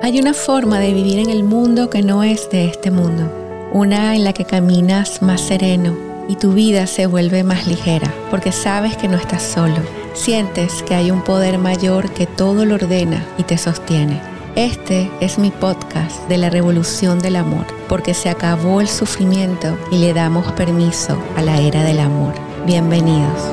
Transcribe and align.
Hay 0.00 0.20
una 0.20 0.32
forma 0.32 0.78
de 0.78 0.94
vivir 0.94 1.18
en 1.18 1.28
el 1.28 1.42
mundo 1.42 1.90
que 1.90 2.02
no 2.02 2.22
es 2.22 2.48
de 2.50 2.66
este 2.66 2.92
mundo, 2.92 3.32
una 3.72 4.14
en 4.14 4.22
la 4.22 4.32
que 4.32 4.44
caminas 4.44 5.22
más 5.22 5.40
sereno 5.40 5.96
y 6.28 6.36
tu 6.36 6.52
vida 6.52 6.86
se 6.86 7.06
vuelve 7.06 7.42
más 7.42 7.66
ligera, 7.66 8.14
porque 8.30 8.52
sabes 8.52 8.96
que 8.96 9.08
no 9.08 9.16
estás 9.16 9.42
solo, 9.42 9.74
sientes 10.14 10.84
que 10.84 10.94
hay 10.94 11.10
un 11.10 11.22
poder 11.22 11.58
mayor 11.58 12.12
que 12.12 12.26
todo 12.26 12.64
lo 12.64 12.76
ordena 12.76 13.26
y 13.38 13.42
te 13.42 13.58
sostiene. 13.58 14.20
Este 14.54 15.10
es 15.20 15.36
mi 15.36 15.50
podcast 15.50 16.28
de 16.28 16.38
la 16.38 16.48
revolución 16.48 17.18
del 17.18 17.34
amor, 17.34 17.66
porque 17.88 18.14
se 18.14 18.28
acabó 18.28 18.80
el 18.80 18.88
sufrimiento 18.88 19.76
y 19.90 19.98
le 19.98 20.14
damos 20.14 20.52
permiso 20.52 21.20
a 21.36 21.42
la 21.42 21.60
era 21.60 21.82
del 21.82 21.98
amor. 21.98 22.34
Bienvenidos. 22.66 23.52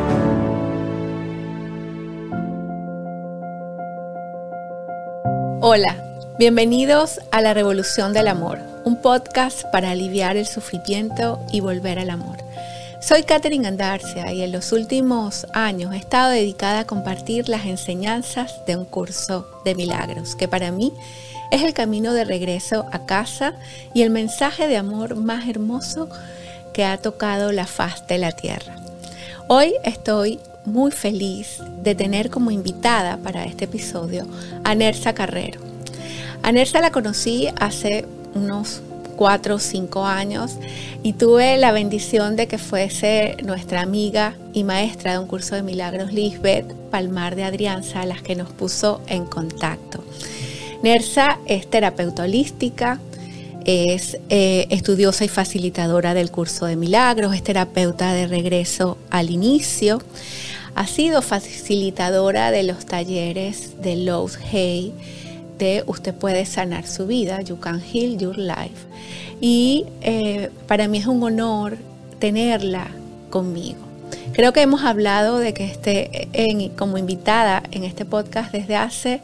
Hola. 5.62 6.05
Bienvenidos 6.38 7.22
a 7.32 7.40
La 7.40 7.54
Revolución 7.54 8.12
del 8.12 8.28
Amor, 8.28 8.60
un 8.84 9.02
podcast 9.02 9.64
para 9.72 9.92
aliviar 9.92 10.36
el 10.36 10.46
sufrimiento 10.46 11.40
y 11.50 11.62
volver 11.62 11.98
al 11.98 12.10
amor. 12.10 12.36
Soy 13.00 13.24
Katherine 13.24 13.70
Andarcia 13.70 14.34
y 14.34 14.42
en 14.42 14.52
los 14.52 14.74
últimos 14.74 15.48
años 15.54 15.94
he 15.94 15.98
estado 15.98 16.32
dedicada 16.32 16.80
a 16.80 16.88
compartir 16.88 17.48
las 17.48 17.66
enseñanzas 17.66 18.66
de 18.68 18.76
un 18.76 18.84
curso 18.84 19.48
de 19.64 19.76
milagros, 19.76 20.36
que 20.36 20.50
para 20.50 20.74
mí 20.74 20.92
es 21.52 21.64
el 21.64 21.74
camino 21.74 22.12
de 22.12 22.26
regreso 22.26 22.86
a 22.92 23.06
casa 23.06 23.54
y 23.94 24.02
el 24.02 24.10
mensaje 24.10 24.68
de 24.68 24.76
amor 24.76 25.16
más 25.16 25.48
hermoso 25.48 26.10
que 26.74 26.84
ha 26.84 26.98
tocado 26.98 27.54
la 27.54 27.66
faz 27.66 28.08
de 28.08 28.18
la 28.18 28.34
tierra. 28.34 28.76
Hoy 29.48 29.74
estoy 29.86 30.42
muy 30.66 30.92
feliz 30.92 31.60
de 31.82 31.96
tener 31.96 32.30
como 32.30 32.52
invitada 32.52 33.16
para 33.24 33.46
este 33.46 33.66
episodio 33.66 34.28
a 34.66 34.76
Nersa 34.76 35.14
Carrero. 35.14 35.75
A 36.46 36.52
Nersa 36.52 36.80
la 36.80 36.92
conocí 36.92 37.48
hace 37.60 38.06
unos 38.36 38.84
cuatro 39.16 39.56
o 39.56 39.60
cinco 39.60 40.06
años 40.06 40.58
y 41.02 41.14
tuve 41.14 41.58
la 41.58 41.72
bendición 41.72 42.36
de 42.36 42.46
que 42.46 42.60
fuese 42.60 43.36
nuestra 43.44 43.82
amiga 43.82 44.36
y 44.54 44.64
maestra 44.64 45.14
de 45.14 45.18
un 45.18 45.26
curso 45.26 45.56
de 45.56 45.64
milagros 45.64 46.14
Lisbeth 46.14 46.72
Palmar 46.92 47.36
de 47.36 47.46
Adrianza, 47.46 48.06
las 48.06 48.22
que 48.22 48.36
nos 48.36 48.52
puso 48.52 49.02
en 49.08 49.26
contacto. 49.26 50.04
Nersa 50.84 51.40
es 51.48 51.68
terapeuta 51.68 52.26
holística, 52.26 53.00
es 53.66 54.20
eh, 54.30 54.68
estudiosa 54.70 55.26
y 55.26 55.30
facilitadora 55.30 56.14
del 56.14 56.30
curso 56.30 56.68
de 56.68 56.76
milagros, 56.76 57.34
es 57.34 57.42
terapeuta 57.42 58.14
de 58.14 58.28
regreso 58.28 59.00
al 59.10 59.32
inicio, 59.32 60.00
ha 60.76 60.86
sido 60.86 61.24
facilitadora 61.24 62.52
de 62.52 62.62
los 62.62 62.86
talleres 62.86 63.82
de 63.82 63.96
Lowe's 63.96 64.38
Hay 64.54 64.94
Usted 65.86 66.14
puede 66.14 66.46
sanar 66.46 66.86
su 66.86 67.08
vida, 67.08 67.42
You 67.42 67.60
Can 67.60 67.82
Heal 67.82 68.18
Your 68.18 68.38
Life. 68.38 68.86
Y 69.40 69.86
eh, 70.02 70.50
para 70.68 70.88
mí 70.88 70.98
es 70.98 71.08
un 71.08 71.24
honor 71.24 71.78
tenerla 72.20 72.88
conmigo. 73.30 73.80
Creo 74.34 74.54
que 74.54 74.62
hemos 74.62 74.84
hablado 74.84 75.40
de 75.40 75.54
que 75.54 75.64
esté 75.64 76.30
como 76.76 76.98
invitada 76.98 77.64
en 77.72 77.84
este 77.84 78.04
podcast 78.06 78.52
desde 78.52 78.76
hace 78.76 79.22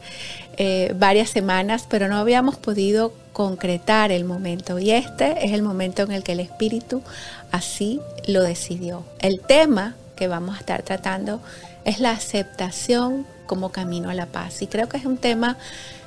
eh, 0.56 0.94
varias 0.98 1.30
semanas, 1.30 1.86
pero 1.88 2.08
no 2.08 2.16
habíamos 2.16 2.56
podido 2.56 3.12
concretar 3.32 4.12
el 4.12 4.24
momento. 4.24 4.78
Y 4.78 4.90
este 4.90 5.44
es 5.44 5.52
el 5.52 5.62
momento 5.62 6.02
en 6.02 6.12
el 6.12 6.22
que 6.22 6.32
el 6.32 6.40
espíritu 6.40 7.02
así 7.50 8.00
lo 8.26 8.42
decidió. 8.42 9.04
El 9.20 9.40
tema 9.40 9.96
que 10.16 10.28
vamos 10.28 10.56
a 10.56 10.60
estar 10.60 10.82
tratando 10.82 11.40
es 11.84 12.00
la 12.00 12.12
aceptación 12.12 13.26
como 13.46 13.70
camino 13.70 14.10
a 14.10 14.14
la 14.14 14.26
paz. 14.26 14.62
Y 14.62 14.66
creo 14.66 14.88
que 14.88 14.96
es 14.96 15.04
un 15.04 15.16
tema 15.16 15.56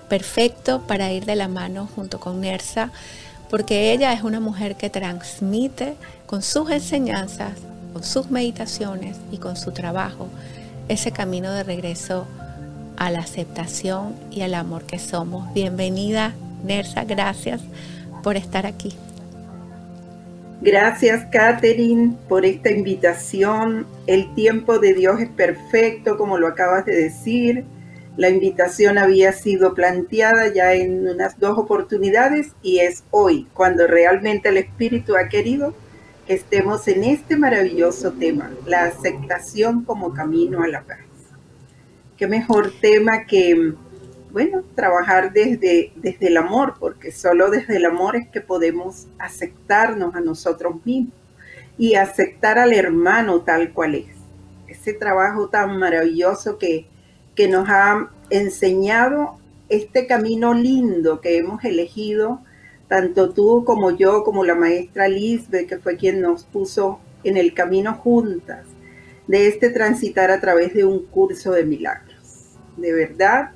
perfecto 0.05 0.81
para 0.81 1.11
ir 1.11 1.25
de 1.25 1.35
la 1.35 1.47
mano 1.47 1.87
junto 1.95 2.19
con 2.19 2.41
Nersa, 2.41 2.91
porque 3.49 3.91
ella 3.91 4.13
es 4.13 4.23
una 4.23 4.39
mujer 4.39 4.75
que 4.75 4.89
transmite 4.89 5.95
con 6.25 6.41
sus 6.41 6.69
enseñanzas, 6.71 7.53
con 7.93 8.03
sus 8.03 8.31
meditaciones 8.31 9.17
y 9.31 9.37
con 9.37 9.55
su 9.55 9.71
trabajo 9.71 10.27
ese 10.87 11.11
camino 11.11 11.51
de 11.51 11.63
regreso 11.63 12.27
a 12.97 13.09
la 13.09 13.19
aceptación 13.19 14.15
y 14.31 14.41
al 14.41 14.53
amor 14.53 14.83
que 14.83 14.99
somos. 14.99 15.53
Bienvenida, 15.53 16.33
Nersa, 16.63 17.03
gracias 17.03 17.61
por 18.23 18.37
estar 18.37 18.65
aquí. 18.65 18.95
Gracias, 20.61 21.25
Catherine, 21.31 22.13
por 22.27 22.45
esta 22.45 22.71
invitación. 22.71 23.85
El 24.07 24.33
tiempo 24.33 24.79
de 24.79 24.93
Dios 24.93 25.19
es 25.19 25.29
perfecto, 25.29 26.17
como 26.17 26.37
lo 26.37 26.47
acabas 26.47 26.85
de 26.85 26.95
decir. 26.95 27.65
La 28.17 28.29
invitación 28.29 28.97
había 28.97 29.33
sido 29.33 29.73
planteada 29.73 30.47
ya 30.47 30.73
en 30.73 31.05
unas 31.05 31.37
dos 31.37 31.57
oportunidades 31.57 32.53
y 32.61 32.79
es 32.79 33.03
hoy 33.11 33.45
cuando 33.53 33.87
realmente 33.87 34.47
el 34.49 34.57
Espíritu 34.57 35.17
ha 35.17 35.27
querido 35.27 35.73
que 36.25 36.35
estemos 36.35 36.87
en 36.87 37.03
este 37.03 37.35
maravilloso 37.35 38.13
tema, 38.13 38.51
la 38.65 38.85
aceptación 38.85 39.83
como 39.83 40.13
camino 40.13 40.63
a 40.63 40.67
la 40.67 40.83
paz. 40.83 40.99
Qué 42.15 42.25
mejor 42.25 42.71
tema 42.79 43.25
que, 43.25 43.73
bueno, 44.31 44.63
trabajar 44.75 45.33
desde, 45.33 45.91
desde 45.97 46.27
el 46.27 46.37
amor, 46.37 46.75
porque 46.79 47.11
solo 47.11 47.51
desde 47.51 47.75
el 47.75 47.85
amor 47.85 48.15
es 48.15 48.29
que 48.29 48.39
podemos 48.39 49.07
aceptarnos 49.19 50.15
a 50.15 50.21
nosotros 50.21 50.75
mismos 50.85 51.13
y 51.77 51.95
aceptar 51.95 52.59
al 52.59 52.71
hermano 52.71 53.41
tal 53.41 53.73
cual 53.73 53.95
es. 53.95 54.15
Ese 54.67 54.93
trabajo 54.93 55.49
tan 55.49 55.77
maravilloso 55.77 56.57
que 56.57 56.87
que 57.35 57.47
nos 57.47 57.67
ha 57.69 58.09
enseñado 58.29 59.37
este 59.69 60.07
camino 60.07 60.53
lindo 60.53 61.21
que 61.21 61.37
hemos 61.37 61.63
elegido, 61.63 62.41
tanto 62.87 63.31
tú 63.31 63.63
como 63.65 63.91
yo, 63.91 64.23
como 64.23 64.45
la 64.45 64.55
maestra 64.55 65.07
Lisbeth, 65.07 65.67
que 65.67 65.79
fue 65.79 65.97
quien 65.97 66.21
nos 66.21 66.43
puso 66.45 66.99
en 67.23 67.37
el 67.37 67.53
camino 67.53 67.95
juntas, 67.95 68.65
de 69.27 69.47
este 69.47 69.69
transitar 69.69 70.31
a 70.31 70.39
través 70.39 70.73
de 70.73 70.85
un 70.85 71.05
curso 71.05 71.51
de 71.51 71.65
milagros. 71.65 72.57
De 72.77 72.93
verdad, 72.93 73.51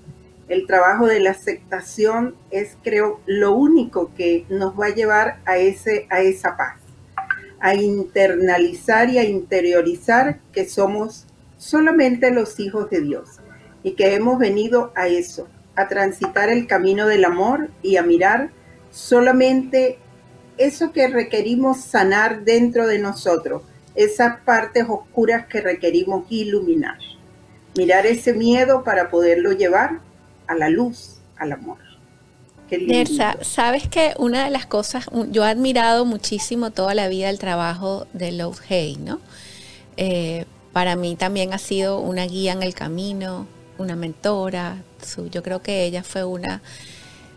el 0.47 0.65
trabajo 0.65 1.05
de 1.05 1.19
la 1.19 1.31
aceptación 1.31 2.35
es, 2.49 2.75
creo, 2.83 3.21
lo 3.27 3.53
único 3.53 4.11
que 4.15 4.45
nos 4.49 4.77
va 4.79 4.87
a 4.87 4.95
llevar 4.95 5.39
a, 5.45 5.57
ese, 5.57 6.07
a 6.09 6.21
esa 6.21 6.57
paz, 6.57 6.77
a 7.59 7.75
internalizar 7.75 9.09
y 9.09 9.19
a 9.19 9.23
interiorizar 9.25 10.39
que 10.51 10.67
somos 10.67 11.27
solamente 11.57 12.31
los 12.31 12.59
hijos 12.59 12.89
de 12.89 13.01
Dios 13.01 13.38
y 13.83 13.91
que 13.91 14.15
hemos 14.15 14.39
venido 14.39 14.91
a 14.95 15.07
eso, 15.07 15.47
a 15.75 15.87
transitar 15.87 16.49
el 16.49 16.67
camino 16.67 17.07
del 17.07 17.25
amor 17.25 17.69
y 17.81 17.97
a 17.97 18.03
mirar 18.03 18.51
solamente 18.91 19.97
eso 20.57 20.91
que 20.91 21.07
requerimos 21.07 21.81
sanar 21.81 22.43
dentro 22.43 22.87
de 22.87 22.99
nosotros, 22.99 23.63
esas 23.95 24.41
partes 24.41 24.85
oscuras 24.87 25.45
que 25.47 25.61
requerimos 25.61 26.25
iluminar. 26.29 26.97
Mirar 27.75 28.05
ese 28.05 28.33
miedo 28.33 28.83
para 28.83 29.09
poderlo 29.09 29.53
llevar 29.53 29.99
a 30.47 30.55
la 30.55 30.69
luz, 30.69 31.19
al 31.37 31.53
amor. 31.53 31.77
Nersa, 32.69 33.37
sabes 33.41 33.87
que 33.87 34.13
una 34.19 34.43
de 34.43 34.51
las 34.51 34.65
cosas, 34.65 35.07
yo 35.31 35.43
he 35.43 35.49
admirado 35.49 36.05
muchísimo 36.05 36.71
toda 36.71 36.93
la 36.93 37.07
vida 37.07 37.29
el 37.29 37.39
trabajo 37.39 38.05
de 38.13 38.31
Love 38.31 38.59
Hay, 38.69 38.97
¿no? 38.97 39.19
Eh, 39.97 40.45
para 40.71 40.95
mí 40.95 41.15
también 41.15 41.53
ha 41.53 41.57
sido 41.57 41.99
una 41.99 42.25
guía 42.25 42.51
en 42.51 42.61
el 42.61 42.75
camino, 42.75 43.47
una 43.79 43.95
mentora, 43.95 44.77
yo 45.31 45.41
creo 45.41 45.61
que 45.61 45.83
ella 45.83 46.03
fue 46.03 46.23
una, 46.23 46.61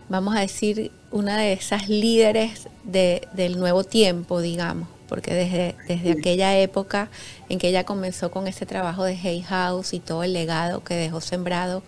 vamos 0.09 0.35
a 0.35 0.41
decir, 0.41 0.91
una 1.11 1.37
de 1.37 1.53
esas 1.53 1.89
líderes 1.89 2.67
del 2.83 3.59
nuevo 3.59 3.83
tiempo, 3.83 4.41
digamos, 4.41 4.87
porque 5.07 5.33
desde, 5.33 5.75
desde 5.87 6.11
aquella 6.11 6.57
época 6.57 7.09
en 7.49 7.59
que 7.59 7.69
ella 7.69 7.83
comenzó 7.83 8.31
con 8.31 8.47
ese 8.47 8.65
trabajo 8.65 9.03
de 9.03 9.13
Hay 9.13 9.41
House 9.41 9.93
y 9.93 9.99
todo 9.99 10.23
el 10.23 10.33
legado 10.33 10.83
que 10.83 10.95
dejó 10.95 11.21
sembrado, 11.21 11.83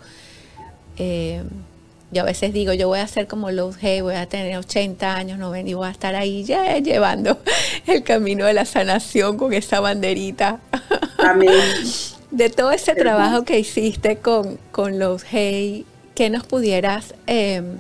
eh, 0.98 1.44
yo 2.12 2.22
a 2.22 2.25
veces 2.25 2.54
digo, 2.54 2.72
yo 2.72 2.88
voy 2.88 3.00
a 3.00 3.08
ser 3.08 3.28
como 3.28 3.51
Love 3.51 3.84
Hay, 3.84 4.01
voy 4.01 4.13
a 4.13 4.28
tener 4.28 4.58
80 4.58 5.16
años, 5.16 5.40
90 5.40 5.69
y 5.69 5.74
voy 5.74 5.88
a 5.88 5.92
estar 5.92 6.16
ahí 6.16 6.44
ya 6.44 6.78
llevando 6.78 7.40
el 7.88 8.04
camino 8.04 8.46
de 8.46 8.54
la 8.54 8.66
sanación 8.66 9.38
con 9.38 9.54
esa 9.54 9.80
banderita. 9.80 10.60
Amén. 11.18 11.50
de 12.36 12.50
todo 12.50 12.72
ese 12.72 12.96
trabajo 12.96 13.46
que 13.46 13.58
hiciste 13.58 14.18
con, 14.18 14.58
con 14.72 15.00
los 15.00 15.24
Hey, 15.24 15.86
¿qué 16.16 16.30
nos 16.30 16.46
pudieras 16.46 17.16
em, 17.28 17.78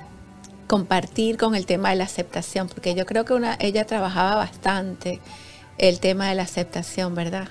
compartir 0.67 1.35
con 1.35 1.55
el 1.55 1.65
tema 1.65 1.89
de 1.89 1.97
la 1.97 2.05
aceptación? 2.05 2.69
Porque 2.69 2.95
yo 2.95 3.05
creo 3.05 3.25
que 3.25 3.33
una, 3.33 3.57
ella 3.59 3.85
trabajaba 3.85 4.35
bastante 4.35 5.19
el 5.77 5.99
tema 5.99 6.29
de 6.29 6.35
la 6.35 6.43
aceptación, 6.43 7.15
¿verdad? 7.15 7.49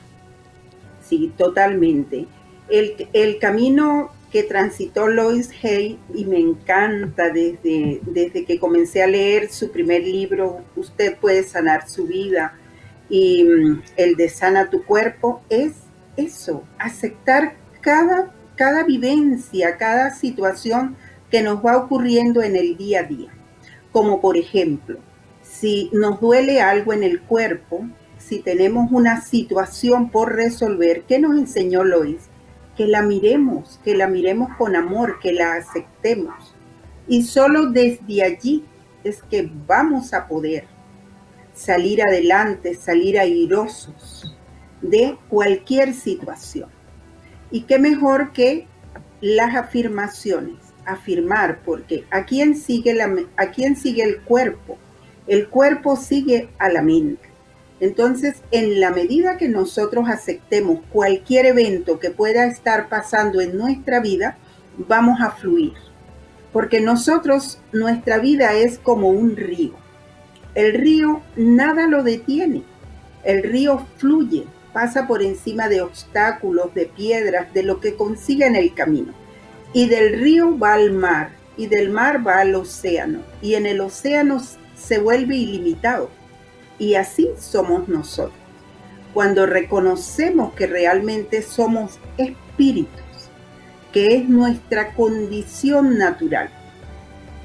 Sí, 1.06 1.31
totalmente. 1.37 2.27
El, 2.71 3.09
el 3.12 3.39
camino 3.39 4.11
que 4.33 4.43
transitó 4.43 5.06
Lois 5.06 5.51
Hay 5.62 5.99
y 6.15 6.25
me 6.25 6.39
encanta 6.39 7.29
desde, 7.29 8.01
desde 8.06 8.47
que 8.47 8.59
comencé 8.59 9.03
a 9.03 9.06
leer 9.06 9.53
su 9.53 9.71
primer 9.71 10.03
libro, 10.03 10.65
Usted 10.75 11.19
puede 11.19 11.43
sanar 11.43 11.87
su 11.87 12.06
vida, 12.06 12.59
y 13.11 13.45
mm, 13.45 13.83
el 13.99 14.17
de 14.17 14.31
Sana 14.31 14.71
tu 14.71 14.83
cuerpo, 14.85 15.43
es 15.51 15.83
eso, 16.16 16.64
aceptar 16.78 17.56
cada, 17.81 18.32
cada 18.56 18.84
vivencia, 18.84 19.76
cada 19.76 20.14
situación 20.14 20.96
que 21.31 21.43
nos 21.43 21.64
va 21.64 21.76
ocurriendo 21.76 22.43
en 22.43 22.56
el 22.56 22.76
día 22.76 23.00
a 23.00 23.02
día. 23.05 23.31
Como 23.93 24.20
por 24.20 24.37
ejemplo, 24.37 24.99
si 25.43 25.90
nos 25.93 26.20
duele 26.20 26.61
algo 26.61 26.93
en 26.93 27.02
el 27.02 27.20
cuerpo, 27.20 27.87
si 28.19 28.38
tenemos 28.40 28.90
una 28.90 29.20
situación 29.20 30.11
por 30.11 30.34
resolver, 30.34 31.02
¿qué 31.06 31.19
nos 31.19 31.37
enseñó 31.37 31.84
Lois? 31.84 32.28
Que 32.76 32.87
la 32.87 33.02
miremos, 33.02 33.81
que 33.84 33.94
la 33.94 34.08
miremos 34.08 34.56
con 34.56 34.76
amor, 34.76 35.19
que 35.20 35.32
la 35.32 35.55
aceptemos. 35.55 36.55
Y 37.06 37.25
solo 37.25 37.67
desde 37.67 38.22
allí 38.22 38.64
es 39.05 39.22
que 39.22 39.50
vamos 39.67 40.14
a 40.14 40.26
poder 40.26 40.64
salir 41.52 42.02
adelante, 42.02 42.75
salir 42.75 43.19
airosos 43.19 44.33
de 44.84 45.16
cualquier 45.28 45.94
situación. 45.94 46.69
Y 47.50 47.62
qué 47.62 47.78
mejor 47.78 48.32
que 48.32 48.66
las 49.20 49.54
afirmaciones, 49.54 50.56
afirmar, 50.84 51.60
porque 51.64 52.04
¿a 52.10 52.25
quién 52.25 52.56
sigue, 52.56 52.92
la, 52.92 53.14
a 53.36 53.46
quién 53.46 53.76
sigue 53.76 54.02
el 54.02 54.20
cuerpo? 54.20 54.76
El 55.26 55.48
cuerpo 55.48 55.96
sigue 55.96 56.50
a 56.58 56.69
la 56.69 56.82
mente. 56.82 57.31
Entonces, 57.81 58.42
en 58.50 58.81
la 58.81 58.90
medida 58.90 59.38
que 59.38 59.48
nosotros 59.48 60.08
aceptemos 60.08 60.81
cualquier 60.90 61.46
evento 61.46 61.98
que 61.98 62.10
pueda 62.10 62.46
estar 62.46 62.88
pasando 62.88 63.40
en 63.40 63.56
nuestra 63.56 64.00
vida, 64.00 64.36
vamos 64.76 65.20
a 65.20 65.31
fluir. 65.31 65.72
Porque 66.52 66.81
nosotros, 66.81 67.58
nuestra 67.72 68.19
vida 68.19 68.52
es 68.52 68.78
como 68.78 69.08
un 69.08 69.36
río. 69.36 69.72
El 70.54 70.75
río 70.75 71.22
nada 71.36 71.88
lo 71.88 72.02
detiene. 72.02 72.62
El 73.25 73.42
río 73.42 73.86
fluye, 73.96 74.44
pasa 74.75 75.06
por 75.06 75.23
encima 75.23 75.71
de 75.71 75.81
obstáculos, 75.81 76.75
de 76.75 76.85
piedras, 76.85 77.55
de 77.55 77.62
lo 77.62 77.81
que 77.81 77.94
consiga 77.94 78.47
en 78.47 78.56
el 78.56 78.75
camino. 78.75 79.15
Y 79.73 79.88
del 79.88 80.21
río 80.21 80.59
va 80.59 80.75
al 80.75 80.93
mar, 80.93 81.31
y 81.56 81.69
del 81.69 81.88
mar 81.91 82.26
va 82.26 82.41
al 82.41 82.55
océano, 82.55 83.21
y 83.41 83.55
en 83.55 83.65
el 83.65 83.81
océano 83.81 84.43
se 84.75 84.99
vuelve 84.99 85.37
ilimitado 85.37 86.11
y 86.79 86.94
así 86.94 87.31
somos 87.38 87.88
nosotros. 87.88 88.38
Cuando 89.12 89.47
reconocemos 89.47 90.55
que 90.55 90.67
realmente 90.67 91.43
somos 91.43 91.99
espíritus, 92.19 93.00
que 93.93 94.17
es 94.17 94.29
nuestra 94.29 94.93
condición 94.94 95.99
natural. 95.99 96.50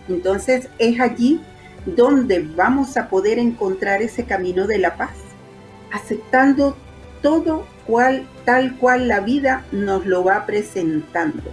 Entonces 0.08 0.68
es 0.80 1.00
allí 1.00 1.42
donde 1.86 2.40
vamos 2.40 2.98
a 2.98 3.08
poder 3.08 3.38
encontrar 3.38 4.02
ese 4.02 4.25
camino 4.25 4.66
de 4.66 4.80
la 4.80 4.98
paz, 4.98 5.16
aceptando 5.92 6.75
todo 7.21 7.66
cual, 7.86 8.27
tal 8.45 8.75
cual 8.77 9.07
la 9.07 9.19
vida 9.19 9.66
nos 9.71 10.06
lo 10.06 10.24
va 10.24 10.45
presentando, 10.45 11.44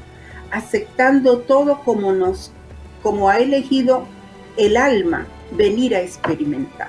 aceptando 0.50 1.38
todo 1.38 1.80
como 1.84 2.12
nos 2.12 2.52
como 3.02 3.28
ha 3.28 3.38
elegido 3.38 4.04
el 4.56 4.76
alma 4.76 5.26
venir 5.52 5.94
a 5.94 6.00
experimentar. 6.00 6.88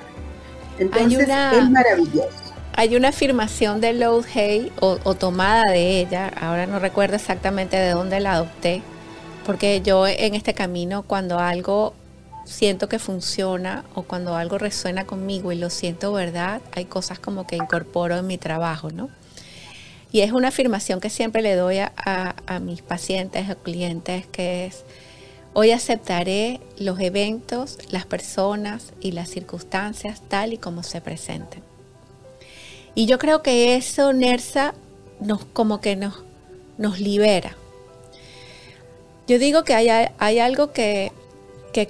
Entonces 0.78 1.28
es 1.28 1.70
maravilloso. 1.70 2.48
Hay 2.74 2.96
una 2.96 3.08
afirmación 3.08 3.80
de 3.80 3.92
Loud 3.92 4.24
Hay 4.34 4.72
o, 4.80 4.96
tomada 5.14 5.70
de 5.70 6.00
ella, 6.00 6.32
ahora 6.40 6.66
no 6.66 6.78
recuerdo 6.78 7.16
exactamente 7.16 7.76
de 7.76 7.90
dónde 7.90 8.20
la 8.20 8.34
adopté, 8.34 8.82
porque 9.44 9.80
yo 9.80 10.06
en 10.06 10.34
este 10.34 10.54
camino 10.54 11.02
cuando 11.02 11.38
algo 11.38 11.94
siento 12.48 12.88
que 12.88 12.98
funciona 12.98 13.84
o 13.94 14.02
cuando 14.02 14.34
algo 14.34 14.58
resuena 14.58 15.06
conmigo 15.06 15.52
y 15.52 15.56
lo 15.56 15.70
siento 15.70 16.12
verdad, 16.12 16.62
hay 16.74 16.86
cosas 16.86 17.18
como 17.18 17.46
que 17.46 17.56
incorporo 17.56 18.16
en 18.16 18.26
mi 18.26 18.38
trabajo, 18.38 18.90
¿no? 18.90 19.10
Y 20.10 20.20
es 20.20 20.32
una 20.32 20.48
afirmación 20.48 21.00
que 21.00 21.10
siempre 21.10 21.42
le 21.42 21.54
doy 21.54 21.78
a, 21.78 21.92
a 22.46 22.58
mis 22.60 22.80
pacientes 22.80 23.50
o 23.50 23.56
clientes 23.56 24.26
que 24.26 24.66
es, 24.66 24.84
Hoy 25.60 25.72
aceptaré 25.72 26.60
los 26.78 27.00
eventos, 27.00 27.78
las 27.90 28.06
personas 28.06 28.92
y 29.00 29.10
las 29.10 29.28
circunstancias 29.28 30.22
tal 30.28 30.52
y 30.52 30.58
como 30.58 30.84
se 30.84 31.00
presenten. 31.00 31.64
Y 32.94 33.06
yo 33.06 33.18
creo 33.18 33.42
que 33.42 33.74
eso, 33.74 34.12
Nersa, 34.12 34.74
nos, 35.20 35.44
como 35.46 35.80
que 35.80 35.96
nos, 35.96 36.22
nos 36.76 37.00
libera. 37.00 37.56
Yo 39.26 39.40
digo 39.40 39.64
que 39.64 39.74
hay, 39.74 39.88
hay 40.18 40.38
algo 40.38 40.72
que, 40.72 41.10
que, 41.72 41.88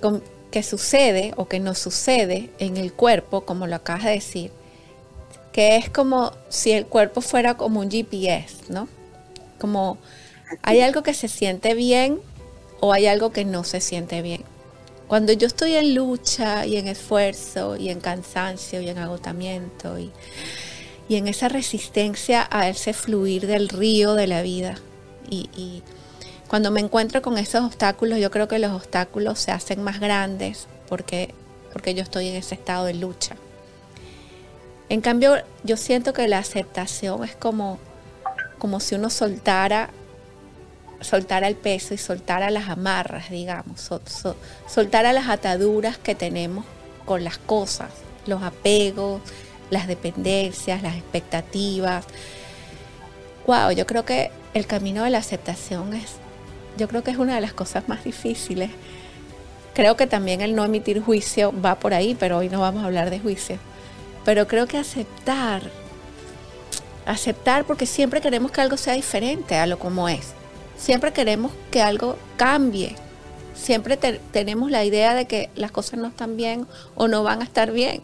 que 0.58 0.64
sucede 0.64 1.34
o 1.36 1.46
que 1.46 1.60
nos 1.60 1.78
sucede 1.78 2.50
en 2.58 2.76
el 2.78 2.92
cuerpo, 2.92 3.42
como 3.42 3.68
lo 3.68 3.76
acabas 3.76 4.02
de 4.02 4.10
decir, 4.10 4.50
que 5.52 5.76
es 5.76 5.88
como 5.88 6.32
si 6.48 6.72
el 6.72 6.84
cuerpo 6.84 7.20
fuera 7.20 7.56
como 7.56 7.78
un 7.78 7.88
GPS, 7.88 8.56
¿no? 8.68 8.88
Como 9.60 9.98
hay 10.62 10.80
algo 10.80 11.04
que 11.04 11.14
se 11.14 11.28
siente 11.28 11.74
bien 11.74 12.18
o 12.80 12.92
hay 12.92 13.06
algo 13.06 13.30
que 13.30 13.44
no 13.44 13.62
se 13.62 13.80
siente 13.80 14.20
bien. 14.20 14.42
Cuando 15.06 15.32
yo 15.32 15.46
estoy 15.46 15.74
en 15.74 15.94
lucha 15.94 16.66
y 16.66 16.76
en 16.76 16.88
esfuerzo 16.88 17.76
y 17.76 17.90
en 17.90 18.00
cansancio 18.00 18.80
y 18.80 18.88
en 18.88 18.98
agotamiento 18.98 19.96
y, 20.00 20.10
en 21.08 21.28
esa 21.28 21.48
resistencia 21.48 22.48
a 22.50 22.68
ese 22.68 22.94
fluir 22.94 23.46
del 23.46 23.68
río 23.68 24.14
de 24.14 24.26
la 24.26 24.42
vida 24.42 24.74
y, 25.30 25.84
cuando 26.48 26.70
me 26.70 26.80
encuentro 26.80 27.22
con 27.22 27.36
esos 27.38 27.64
obstáculos, 27.64 28.18
yo 28.18 28.30
creo 28.30 28.48
que 28.48 28.58
los 28.58 28.72
obstáculos 28.72 29.38
se 29.38 29.52
hacen 29.52 29.82
más 29.82 30.00
grandes 30.00 30.66
porque, 30.88 31.34
porque 31.72 31.94
yo 31.94 32.02
estoy 32.02 32.28
en 32.28 32.36
ese 32.36 32.54
estado 32.54 32.86
de 32.86 32.94
lucha. 32.94 33.36
En 34.88 35.02
cambio, 35.02 35.36
yo 35.62 35.76
siento 35.76 36.14
que 36.14 36.26
la 36.26 36.38
aceptación 36.38 37.22
es 37.22 37.36
como, 37.36 37.78
como 38.58 38.80
si 38.80 38.94
uno 38.94 39.10
soltara 39.10 39.90
soltar 41.00 41.44
el 41.44 41.54
peso 41.54 41.94
y 41.94 41.98
soltar 41.98 42.42
a 42.42 42.50
las 42.50 42.68
amarras, 42.68 43.30
digamos, 43.30 43.88
soltar 44.66 45.06
a 45.06 45.12
las 45.12 45.28
ataduras 45.28 45.98
que 45.98 46.14
tenemos 46.14 46.64
con 47.04 47.24
las 47.24 47.38
cosas, 47.38 47.90
los 48.26 48.42
apegos, 48.42 49.20
las 49.70 49.86
dependencias, 49.86 50.82
las 50.82 50.96
expectativas. 50.96 52.04
Wow, 53.46 53.70
yo 53.72 53.86
creo 53.86 54.04
que 54.04 54.30
el 54.54 54.66
camino 54.66 55.04
de 55.04 55.10
la 55.10 55.18
aceptación 55.18 55.94
es, 55.94 56.16
yo 56.78 56.88
creo 56.88 57.04
que 57.04 57.10
es 57.10 57.18
una 57.18 57.34
de 57.34 57.42
las 57.42 57.52
cosas 57.52 57.88
más 57.88 58.04
difíciles. 58.04 58.70
Creo 59.74 59.96
que 59.96 60.06
también 60.06 60.40
el 60.40 60.54
no 60.54 60.64
emitir 60.64 61.02
juicio 61.02 61.52
va 61.60 61.78
por 61.78 61.92
ahí, 61.92 62.16
pero 62.18 62.38
hoy 62.38 62.48
no 62.48 62.60
vamos 62.60 62.82
a 62.82 62.86
hablar 62.86 63.10
de 63.10 63.20
juicio. 63.20 63.58
Pero 64.24 64.48
creo 64.48 64.66
que 64.66 64.78
aceptar, 64.78 65.62
aceptar 67.04 67.64
porque 67.64 67.84
siempre 67.84 68.20
queremos 68.20 68.50
que 68.50 68.60
algo 68.60 68.76
sea 68.76 68.94
diferente 68.94 69.56
a 69.56 69.66
lo 69.66 69.78
como 69.78 70.08
es 70.08 70.32
siempre 70.78 71.12
queremos 71.12 71.52
que 71.70 71.82
algo 71.82 72.16
cambie. 72.36 72.96
Siempre 73.54 73.96
tenemos 73.96 74.70
la 74.70 74.84
idea 74.84 75.14
de 75.14 75.26
que 75.26 75.50
las 75.56 75.72
cosas 75.72 75.98
no 75.98 76.06
están 76.06 76.36
bien 76.36 76.66
o 76.94 77.08
no 77.08 77.24
van 77.24 77.40
a 77.42 77.44
estar 77.44 77.72
bien. 77.72 78.00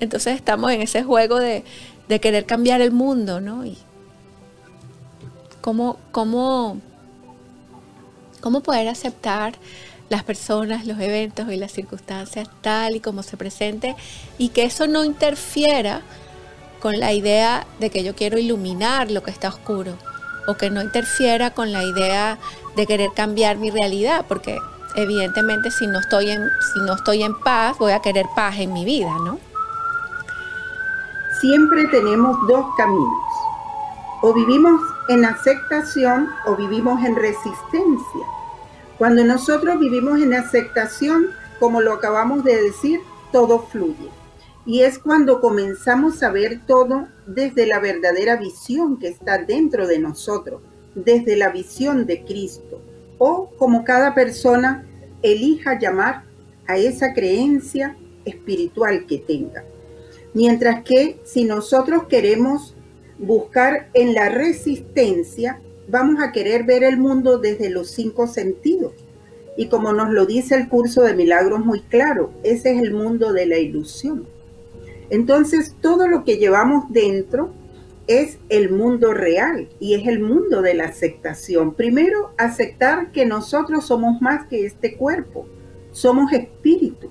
Entonces 0.00 0.34
estamos 0.34 0.72
en 0.72 0.82
ese 0.82 1.04
juego 1.04 1.38
de, 1.38 1.64
querer 2.20 2.44
cambiar 2.44 2.80
el 2.80 2.90
mundo, 2.90 3.40
¿no? 3.40 3.64
Y 3.64 3.78
cómo, 5.60 5.98
cómo, 6.10 6.80
cómo 8.44 8.60
poder 8.60 8.88
aceptar 8.88 9.54
las 10.10 10.22
personas, 10.22 10.86
los 10.86 11.00
eventos 11.00 11.50
y 11.50 11.56
las 11.56 11.72
circunstancias 11.72 12.46
tal 12.60 12.94
y 12.94 13.00
como 13.00 13.22
se 13.22 13.38
presente 13.38 13.96
y 14.36 14.50
que 14.50 14.64
eso 14.64 14.86
no 14.86 15.02
interfiera 15.02 16.02
con 16.78 17.00
la 17.00 17.14
idea 17.14 17.66
de 17.80 17.88
que 17.88 18.04
yo 18.04 18.14
quiero 18.14 18.38
iluminar 18.38 19.10
lo 19.10 19.22
que 19.22 19.30
está 19.30 19.48
oscuro 19.48 19.96
o 20.46 20.58
que 20.58 20.68
no 20.68 20.82
interfiera 20.82 21.54
con 21.54 21.72
la 21.72 21.84
idea 21.84 22.36
de 22.76 22.86
querer 22.86 23.12
cambiar 23.16 23.56
mi 23.56 23.70
realidad, 23.70 24.26
porque 24.28 24.58
evidentemente 24.94 25.70
si 25.70 25.86
no 25.86 26.00
estoy 26.00 26.28
en, 26.28 26.42
si 26.74 26.80
no 26.80 26.96
estoy 26.96 27.22
en 27.22 27.40
paz, 27.40 27.78
voy 27.78 27.92
a 27.92 28.00
querer 28.00 28.26
paz 28.36 28.58
en 28.58 28.74
mi 28.74 28.84
vida, 28.84 29.10
¿no? 29.24 29.38
Siempre 31.40 31.86
tenemos 31.86 32.36
dos 32.46 32.66
caminos. 32.76 33.22
O 34.20 34.34
vivimos 34.34 34.78
en 35.08 35.24
aceptación 35.24 36.28
o 36.46 36.56
vivimos 36.56 37.04
en 37.04 37.16
resistencia. 37.16 38.26
Cuando 38.98 39.24
nosotros 39.24 39.78
vivimos 39.78 40.20
en 40.20 40.34
aceptación, 40.34 41.26
como 41.58 41.80
lo 41.80 41.92
acabamos 41.92 42.44
de 42.44 42.62
decir, 42.62 43.00
todo 43.32 43.60
fluye. 43.60 44.08
Y 44.66 44.80
es 44.80 44.98
cuando 44.98 45.40
comenzamos 45.40 46.22
a 46.22 46.30
ver 46.30 46.60
todo 46.66 47.08
desde 47.26 47.66
la 47.66 47.80
verdadera 47.80 48.36
visión 48.36 48.98
que 48.98 49.08
está 49.08 49.38
dentro 49.38 49.86
de 49.86 49.98
nosotros, 49.98 50.62
desde 50.94 51.36
la 51.36 51.50
visión 51.50 52.06
de 52.06 52.24
Cristo, 52.24 52.80
o 53.18 53.50
como 53.58 53.84
cada 53.84 54.14
persona 54.14 54.86
elija 55.22 55.78
llamar 55.78 56.22
a 56.66 56.78
esa 56.78 57.12
creencia 57.12 57.96
espiritual 58.24 59.06
que 59.06 59.18
tenga. 59.18 59.64
Mientras 60.32 60.82
que 60.82 61.20
si 61.24 61.44
nosotros 61.44 62.04
queremos 62.04 62.73
buscar 63.18 63.88
en 63.94 64.14
la 64.14 64.28
resistencia, 64.28 65.60
vamos 65.88 66.22
a 66.22 66.32
querer 66.32 66.64
ver 66.64 66.84
el 66.84 66.96
mundo 66.96 67.38
desde 67.38 67.70
los 67.70 67.90
cinco 67.90 68.26
sentidos. 68.26 68.92
Y 69.56 69.68
como 69.68 69.92
nos 69.92 70.10
lo 70.10 70.26
dice 70.26 70.56
el 70.56 70.68
curso 70.68 71.02
de 71.02 71.14
milagros 71.14 71.64
muy 71.64 71.80
claro, 71.80 72.32
ese 72.42 72.72
es 72.72 72.82
el 72.82 72.92
mundo 72.92 73.32
de 73.32 73.46
la 73.46 73.58
ilusión. 73.58 74.26
Entonces, 75.10 75.76
todo 75.80 76.08
lo 76.08 76.24
que 76.24 76.38
llevamos 76.38 76.84
dentro 76.88 77.52
es 78.06 78.38
el 78.48 78.70
mundo 78.70 79.14
real 79.14 79.68
y 79.80 79.94
es 79.94 80.06
el 80.06 80.20
mundo 80.20 80.60
de 80.60 80.74
la 80.74 80.84
aceptación. 80.84 81.74
Primero, 81.74 82.32
aceptar 82.36 83.12
que 83.12 83.24
nosotros 83.24 83.86
somos 83.86 84.20
más 84.20 84.46
que 84.46 84.66
este 84.66 84.96
cuerpo, 84.96 85.46
somos 85.92 86.32
espíritu. 86.32 87.10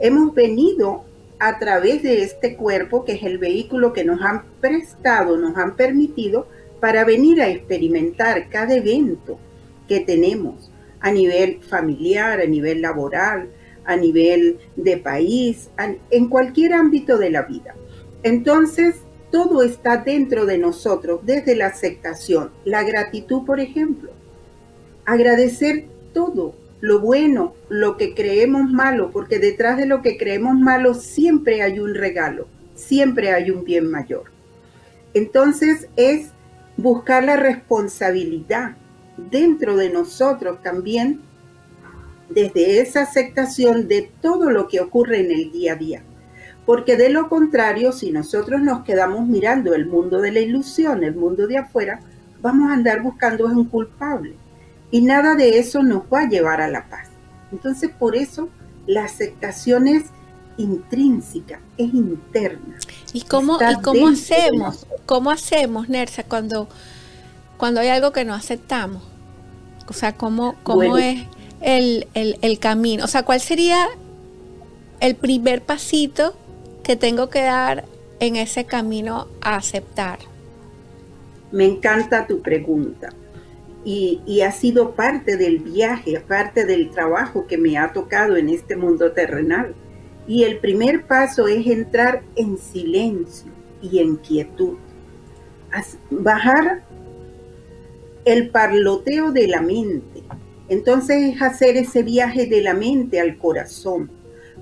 Hemos 0.00 0.34
venido 0.34 1.04
a 1.44 1.58
través 1.58 2.04
de 2.04 2.22
este 2.22 2.54
cuerpo, 2.54 3.04
que 3.04 3.14
es 3.14 3.24
el 3.24 3.38
vehículo 3.38 3.92
que 3.92 4.04
nos 4.04 4.22
han 4.22 4.44
prestado, 4.60 5.36
nos 5.36 5.56
han 5.56 5.74
permitido 5.74 6.46
para 6.78 7.04
venir 7.04 7.42
a 7.42 7.48
experimentar 7.48 8.48
cada 8.48 8.76
evento 8.76 9.40
que 9.88 9.98
tenemos 9.98 10.70
a 11.00 11.10
nivel 11.10 11.60
familiar, 11.60 12.40
a 12.40 12.46
nivel 12.46 12.80
laboral, 12.80 13.48
a 13.84 13.96
nivel 13.96 14.60
de 14.76 14.98
país, 14.98 15.68
en 16.10 16.28
cualquier 16.28 16.74
ámbito 16.74 17.18
de 17.18 17.30
la 17.30 17.42
vida. 17.42 17.74
Entonces, 18.22 19.00
todo 19.32 19.64
está 19.64 19.96
dentro 19.96 20.46
de 20.46 20.58
nosotros, 20.58 21.22
desde 21.24 21.56
la 21.56 21.66
aceptación, 21.66 22.52
la 22.64 22.84
gratitud, 22.84 23.44
por 23.44 23.58
ejemplo. 23.58 24.12
Agradecer 25.06 25.86
todo, 26.14 26.54
lo 26.82 26.98
bueno, 26.98 27.54
lo 27.68 27.96
que 27.96 28.12
creemos 28.12 28.68
malo, 28.68 29.12
porque 29.12 29.38
detrás 29.38 29.76
de 29.76 29.86
lo 29.86 30.02
que 30.02 30.18
creemos 30.18 30.58
malo 30.58 30.94
siempre 30.94 31.62
hay 31.62 31.78
un 31.78 31.94
regalo, 31.94 32.48
siempre 32.74 33.30
hay 33.30 33.52
un 33.52 33.62
bien 33.64 33.88
mayor. 33.88 34.24
Entonces 35.14 35.86
es 35.94 36.30
buscar 36.76 37.22
la 37.22 37.36
responsabilidad 37.36 38.72
dentro 39.16 39.76
de 39.76 39.90
nosotros 39.90 40.60
también, 40.60 41.20
desde 42.28 42.80
esa 42.80 43.02
aceptación 43.02 43.86
de 43.86 44.10
todo 44.20 44.50
lo 44.50 44.66
que 44.66 44.80
ocurre 44.80 45.20
en 45.20 45.30
el 45.30 45.52
día 45.52 45.74
a 45.74 45.76
día. 45.76 46.02
Porque 46.66 46.96
de 46.96 47.10
lo 47.10 47.28
contrario, 47.28 47.92
si 47.92 48.10
nosotros 48.10 48.60
nos 48.60 48.82
quedamos 48.82 49.28
mirando 49.28 49.72
el 49.74 49.86
mundo 49.86 50.20
de 50.20 50.32
la 50.32 50.40
ilusión, 50.40 51.04
el 51.04 51.14
mundo 51.14 51.46
de 51.46 51.58
afuera, 51.58 52.00
vamos 52.40 52.70
a 52.70 52.74
andar 52.74 53.02
buscando 53.02 53.46
un 53.46 53.66
culpable. 53.66 54.34
Y 54.92 55.00
nada 55.00 55.34
de 55.34 55.58
eso 55.58 55.82
nos 55.82 56.02
va 56.02 56.20
a 56.20 56.28
llevar 56.28 56.60
a 56.60 56.68
la 56.68 56.88
paz. 56.88 57.08
Entonces, 57.50 57.90
por 57.98 58.14
eso 58.14 58.48
la 58.86 59.04
aceptación 59.04 59.88
es 59.88 60.04
intrínseca, 60.58 61.60
es 61.78 61.92
interna. 61.94 62.76
¿Y 63.14 63.22
cómo, 63.22 63.58
¿y 63.58 63.82
cómo 63.82 64.08
hacemos? 64.08 64.86
¿Cómo 65.06 65.30
hacemos, 65.30 65.88
Nersa, 65.88 66.24
cuando, 66.24 66.68
cuando 67.56 67.80
hay 67.80 67.88
algo 67.88 68.12
que 68.12 68.24
no 68.24 68.34
aceptamos? 68.34 69.02
O 69.88 69.94
sea, 69.94 70.14
¿cómo, 70.14 70.56
cómo 70.62 70.98
es 70.98 71.22
el, 71.62 72.06
el 72.14 72.58
camino? 72.58 73.04
O 73.04 73.08
sea, 73.08 73.24
¿cuál 73.24 73.40
sería 73.40 73.88
el 75.00 75.16
primer 75.16 75.62
pasito 75.62 76.34
que 76.84 76.96
tengo 76.96 77.30
que 77.30 77.42
dar 77.42 77.86
en 78.20 78.36
ese 78.36 78.66
camino 78.66 79.26
a 79.40 79.56
aceptar? 79.56 80.18
Me 81.50 81.64
encanta 81.64 82.26
tu 82.26 82.42
pregunta. 82.42 83.08
Y, 83.84 84.40
ha 84.42 84.52
sido 84.52 84.94
parte 84.94 85.36
del 85.36 85.58
viaje, 85.58 86.20
parte 86.20 86.64
del 86.64 86.90
trabajo 86.90 87.46
que 87.46 87.58
me 87.58 87.76
ha 87.78 87.92
tocado 87.92 88.36
en 88.36 88.48
este 88.48 88.76
mundo 88.76 89.12
terrenal. 89.12 89.74
Y 90.26 90.44
el 90.44 90.58
primer 90.58 91.06
paso 91.06 91.48
es 91.48 91.66
entrar 91.66 92.22
en 92.36 92.58
silencio 92.58 93.50
y 93.82 93.98
en 93.98 94.16
quietud. 94.16 94.76
Bajar 96.10 96.84
el 98.24 98.50
parloteo 98.50 99.32
de 99.32 99.48
la 99.48 99.60
mente. 99.60 100.22
Entonces 100.68 101.34
es 101.34 101.42
hacer 101.42 101.76
ese 101.76 102.02
viaje 102.02 102.46
de 102.46 102.62
la 102.62 102.74
mente 102.74 103.20
al 103.20 103.36
corazón 103.36 104.10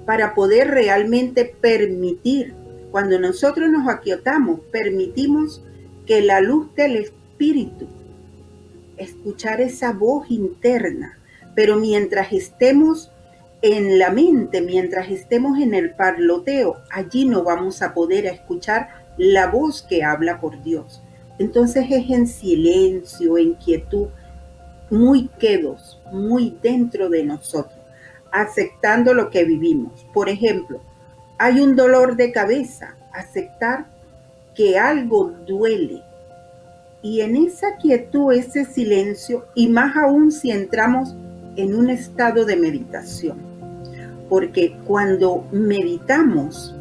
para 0.06 0.34
poder 0.34 0.68
realmente 0.68 1.44
permitir, 1.44 2.54
cuando 2.90 3.18
nosotros 3.20 3.68
nos 3.70 3.88
aquiotamos, 3.88 4.60
permitimos 4.72 5.62
que 6.06 6.22
la 6.22 6.40
luz 6.40 6.74
del 6.74 6.96
espíritu, 6.96 7.86
escuchar 9.00 9.60
esa 9.60 9.92
voz 9.92 10.30
interna, 10.30 11.18
pero 11.54 11.76
mientras 11.76 12.32
estemos 12.32 13.10
en 13.62 13.98
la 13.98 14.10
mente, 14.10 14.60
mientras 14.60 15.10
estemos 15.10 15.58
en 15.58 15.74
el 15.74 15.94
parloteo, 15.94 16.76
allí 16.90 17.24
no 17.26 17.42
vamos 17.42 17.82
a 17.82 17.92
poder 17.92 18.26
escuchar 18.26 18.88
la 19.16 19.48
voz 19.48 19.82
que 19.82 20.02
habla 20.02 20.40
por 20.40 20.62
Dios. 20.62 21.02
Entonces 21.38 21.86
es 21.90 22.10
en 22.10 22.26
silencio, 22.26 23.38
en 23.38 23.54
quietud, 23.54 24.08
muy 24.90 25.28
quedos, 25.38 26.00
muy 26.12 26.56
dentro 26.62 27.08
de 27.08 27.24
nosotros 27.24 27.80
aceptando 28.32 29.14
lo 29.14 29.30
que 29.30 29.44
vivimos. 29.44 30.06
Por 30.12 30.28
ejemplo, 30.28 30.80
hay 31.38 31.60
un 31.60 31.76
dolor 31.76 32.16
de 32.16 32.32
cabeza, 32.32 32.96
aceptar 33.12 33.86
que 34.54 34.78
algo 34.78 35.32
duele. 35.46 36.02
Y 37.02 37.22
en 37.22 37.36
esa 37.36 37.76
quietud, 37.76 38.32
ese 38.32 38.64
silencio, 38.64 39.46
y 39.54 39.68
más 39.68 39.96
aún 39.96 40.30
si 40.30 40.50
entramos 40.50 41.16
en 41.56 41.74
un 41.74 41.90
estado 41.90 42.44
de 42.44 42.56
meditación. 42.56 43.38
Porque 44.28 44.76
cuando 44.84 45.44
meditamos, 45.50 46.74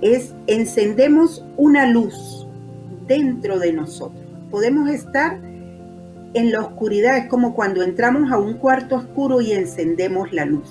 es 0.00 0.34
encendemos 0.46 1.44
una 1.56 1.86
luz 1.86 2.46
dentro 3.06 3.58
de 3.58 3.72
nosotros. 3.72 4.24
Podemos 4.50 4.88
estar 4.90 5.38
en 6.34 6.52
la 6.52 6.60
oscuridad, 6.60 7.16
es 7.16 7.28
como 7.28 7.54
cuando 7.54 7.82
entramos 7.82 8.30
a 8.30 8.38
un 8.38 8.54
cuarto 8.54 8.96
oscuro 8.96 9.40
y 9.40 9.52
encendemos 9.52 10.32
la 10.32 10.44
luz. 10.44 10.68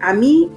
A 0.00 0.14
mí 0.14 0.48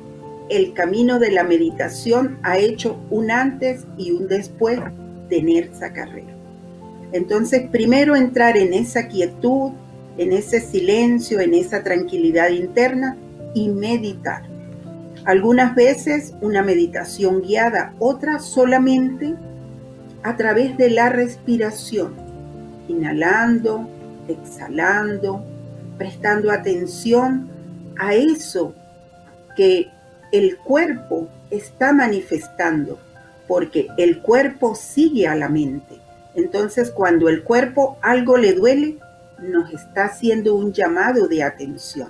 el 0.50 0.74
camino 0.74 1.17
de 1.17 1.31
la 1.31 1.43
meditación 1.43 2.38
ha 2.43 2.58
hecho 2.58 3.00
un 3.10 3.31
antes 3.31 3.86
y 3.98 4.12
un 4.12 4.27
después 4.27 4.79
de 5.29 5.41
Nerza 5.41 5.93
Carrero. 5.93 6.40
Entonces, 7.12 7.70
primero 7.70 8.15
entrar 8.15 8.58
en 8.58 8.74
esa 8.74 9.08
quietud, 9.08 9.72
en 10.18 10.34
ese 10.34 10.62
silencio, 10.62 11.39
en 11.39 11.53
esa 11.53 11.84
tranquilidad 11.84 12.50
interna 12.50 13.18
y 13.53 13.70
meditar. 13.70 14.44
Algunas 15.25 15.75
veces 15.75 16.34
una 16.41 16.63
meditación 16.63 17.41
guiada, 17.41 17.94
otras 18.00 18.46
solamente 18.46 19.36
a 20.24 20.36
través 20.36 20.77
de 20.77 20.89
la 20.89 21.10
respiración, 21.10 22.15
inhalando, 22.88 23.88
exhalando, 24.27 25.44
prestando 25.98 26.51
atención 26.51 27.50
a 27.98 28.15
eso 28.15 28.74
que 29.56 29.89
el 30.32 30.58
cuerpo 30.58 31.27
está 31.51 31.94
manifestando, 31.94 32.98
porque 33.48 33.88
el 33.98 34.22
cuerpo 34.22 34.75
sigue 34.75 35.27
a 35.27 35.36
la 35.36 35.50
mente. 35.50 36.00
Entonces, 36.36 36.92
cuando 36.92 37.30
el 37.30 37.44
cuerpo 37.44 37.98
algo 38.02 38.38
le 38.38 38.54
duele, 38.54 38.98
nos 39.40 39.74
está 39.74 40.06
haciendo 40.06 40.56
un 40.56 40.72
llamado 40.74 41.28
de 41.28 41.44
atención. 41.44 42.10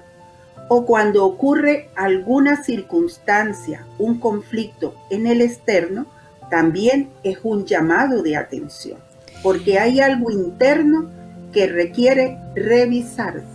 O 0.67 0.85
cuando 0.85 1.25
ocurre 1.25 1.89
alguna 1.95 2.63
circunstancia, 2.63 3.85
un 3.97 4.19
conflicto 4.19 4.95
en 5.09 5.27
el 5.27 5.41
externo, 5.41 6.05
también 6.49 7.09
es 7.23 7.39
un 7.43 7.65
llamado 7.65 8.21
de 8.21 8.35
atención, 8.35 8.99
porque 9.41 9.79
hay 9.79 9.99
algo 10.01 10.31
interno 10.31 11.09
que 11.51 11.67
requiere 11.67 12.37
revisarse. 12.55 13.45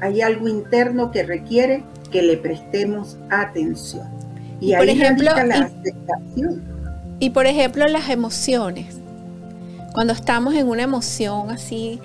Hay 0.00 0.20
algo 0.20 0.48
interno 0.48 1.10
que 1.12 1.22
requiere 1.22 1.84
que 2.10 2.22
le 2.22 2.36
prestemos 2.36 3.18
atención. 3.30 4.08
Y, 4.60 4.74
por 4.74 4.88
ejemplo, 4.88 5.30
la 5.34 5.70
y, 7.18 7.30
por 7.30 7.46
ejemplo, 7.46 7.86
las 7.86 8.10
emociones. 8.10 9.01
Cuando 9.94 10.14
estamos 10.14 10.54
en 10.54 10.68
una 10.68 10.82
emoción 10.82 11.50
así 11.50 12.00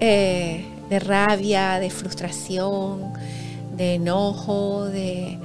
eh, 0.00 0.64
de 0.88 0.98
rabia, 0.98 1.78
de 1.78 1.90
frustración, 1.90 3.12
de 3.76 3.94
enojo, 3.94 4.86
de, 4.86 5.38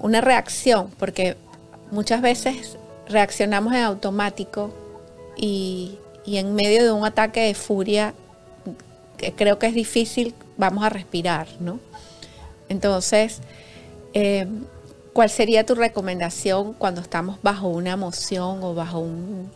una 0.00 0.20
reacción, 0.20 0.90
porque 0.98 1.36
muchas 1.90 2.20
veces 2.20 2.76
reaccionamos 3.08 3.72
en 3.74 3.82
automático 3.82 4.74
y, 5.36 5.98
y, 6.24 6.38
en 6.38 6.54
medio 6.54 6.82
de 6.82 6.90
un 6.90 7.04
ataque 7.04 7.40
de 7.40 7.54
furia, 7.54 8.14
que 9.16 9.32
creo 9.32 9.58
que 9.58 9.66
es 9.66 9.74
difícil, 9.74 10.34
vamos 10.56 10.84
a 10.84 10.88
respirar, 10.88 11.46
¿no? 11.60 11.78
Entonces, 12.68 13.40
eh, 14.14 14.46
¿cuál 15.12 15.30
sería 15.30 15.64
tu 15.64 15.74
recomendación 15.74 16.72
cuando 16.72 17.00
estamos 17.00 17.38
bajo 17.42 17.68
una 17.68 17.92
emoción 17.92 18.62
o 18.62 18.74
bajo 18.74 18.98
un, 18.98 19.50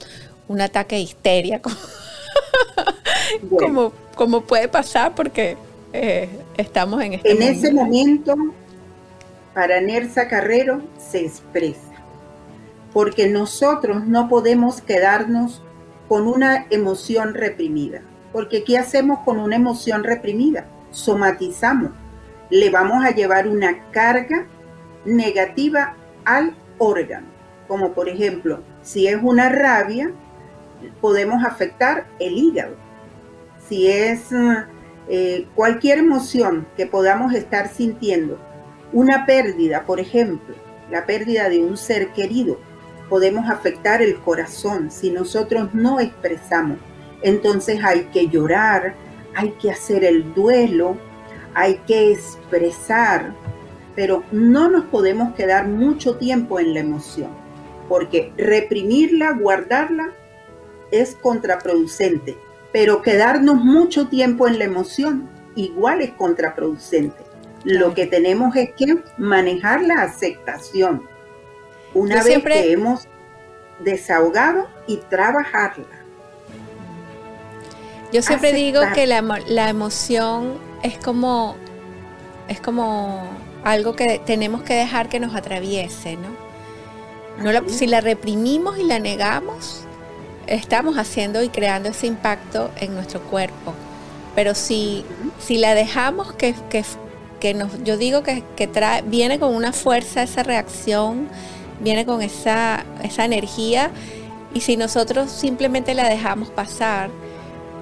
ataque 0.58 0.96
de 0.96 1.02
histeria? 1.02 1.60
como, 4.16 4.40
puede 4.40 4.68
pasar 4.68 5.14
porque 5.14 5.58
eh, 5.92 6.30
estamos 6.56 7.02
en 7.02 7.12
este 7.14 7.30
En 7.30 7.42
ese 7.42 7.72
momento, 7.72 8.34
para 9.52 9.80
Nersa 9.82 10.28
Carrero 10.28 10.80
se 10.98 11.26
expresa, 11.26 11.92
porque 12.94 13.28
nosotros 13.28 14.06
no 14.06 14.30
podemos 14.30 14.80
quedarnos 14.80 15.62
con 16.08 16.26
una 16.26 16.66
emoción 16.70 17.34
reprimida, 17.34 18.00
porque 18.32 18.64
¿qué 18.64 18.78
hacemos 18.78 19.18
con 19.24 19.38
una 19.38 19.56
emoción 19.56 20.04
reprimida? 20.04 20.64
Somatizamos 20.90 21.90
le 22.50 22.68
vamos 22.68 23.04
a 23.04 23.12
llevar 23.12 23.48
una 23.48 23.90
carga 23.92 24.46
negativa 25.04 25.94
al 26.24 26.54
órgano. 26.78 27.28
Como 27.68 27.92
por 27.92 28.08
ejemplo, 28.08 28.60
si 28.82 29.06
es 29.06 29.18
una 29.22 29.48
rabia, 29.48 30.10
podemos 31.00 31.44
afectar 31.44 32.06
el 32.18 32.36
hígado. 32.36 32.76
Si 33.68 33.88
es 33.88 34.28
eh, 35.08 35.46
cualquier 35.54 35.98
emoción 35.98 36.66
que 36.76 36.86
podamos 36.86 37.34
estar 37.34 37.68
sintiendo, 37.68 38.38
una 38.92 39.26
pérdida, 39.26 39.84
por 39.86 40.00
ejemplo, 40.00 40.54
la 40.90 41.06
pérdida 41.06 41.48
de 41.48 41.60
un 41.60 41.76
ser 41.76 42.12
querido, 42.12 42.58
podemos 43.08 43.48
afectar 43.50 44.02
el 44.02 44.16
corazón 44.20 44.90
si 44.90 45.10
nosotros 45.10 45.74
no 45.74 46.00
expresamos. 46.00 46.78
Entonces 47.22 47.80
hay 47.84 48.04
que 48.12 48.28
llorar, 48.28 48.94
hay 49.34 49.50
que 49.60 49.70
hacer 49.70 50.04
el 50.04 50.32
duelo, 50.34 50.96
hay 51.54 51.76
que 51.86 52.12
expresar, 52.12 53.34
pero 53.94 54.22
no 54.32 54.68
nos 54.70 54.84
podemos 54.86 55.34
quedar 55.34 55.68
mucho 55.68 56.16
tiempo 56.16 56.60
en 56.60 56.74
la 56.74 56.80
emoción, 56.80 57.30
porque 57.88 58.32
reprimirla, 58.36 59.32
guardarla, 59.32 60.12
es 60.90 61.14
contraproducente, 61.16 62.36
pero 62.72 63.02
quedarnos 63.02 63.56
mucho 63.56 64.08
tiempo 64.08 64.48
en 64.48 64.58
la 64.58 64.64
emoción 64.64 65.28
igual 65.54 66.00
es 66.00 66.10
contraproducente. 66.12 67.24
Lo 67.64 67.94
que 67.94 68.06
tenemos 68.06 68.56
es 68.56 68.70
que 68.76 69.02
manejar 69.18 69.82
la 69.82 70.02
aceptación 70.02 71.02
una 71.92 72.22
vez 72.22 72.42
que 72.42 72.72
hemos 72.72 73.06
desahogado 73.80 74.68
y 74.86 74.96
trabajarla. 74.96 76.00
Yo 78.12 78.22
siempre 78.22 78.52
digo 78.52 78.80
que 78.94 79.06
la, 79.06 79.22
la, 79.46 79.68
emoción 79.68 80.58
es 80.82 80.98
como, 80.98 81.56
es 82.48 82.60
como 82.60 83.28
algo 83.62 83.94
que 83.94 84.20
tenemos 84.24 84.62
que 84.62 84.74
dejar 84.74 85.08
que 85.08 85.20
nos 85.20 85.34
atraviese, 85.34 86.16
¿no? 86.16 87.52
no 87.52 87.68
si 87.68 87.86
la 87.86 88.00
reprimimos 88.00 88.78
y 88.78 88.84
la 88.84 88.98
negamos, 88.98 89.84
estamos 90.50 90.98
haciendo 90.98 91.42
y 91.42 91.48
creando 91.48 91.88
ese 91.88 92.06
impacto 92.06 92.70
en 92.78 92.94
nuestro 92.94 93.20
cuerpo. 93.22 93.74
Pero 94.34 94.54
si, 94.54 95.04
si 95.38 95.56
la 95.58 95.74
dejamos 95.74 96.32
que, 96.34 96.54
que, 97.40 97.54
nos, 97.54 97.82
yo 97.84 97.96
digo 97.96 98.22
que, 98.22 98.44
que 98.56 98.66
trae, 98.66 99.02
viene 99.02 99.38
con 99.38 99.54
una 99.54 99.72
fuerza 99.72 100.22
esa 100.22 100.42
reacción, 100.42 101.28
viene 101.80 102.04
con 102.04 102.20
esa, 102.20 102.84
esa 103.02 103.24
energía, 103.24 103.90
y 104.52 104.60
si 104.60 104.76
nosotros 104.76 105.30
simplemente 105.30 105.94
la 105.94 106.08
dejamos 106.08 106.50
pasar, 106.50 107.10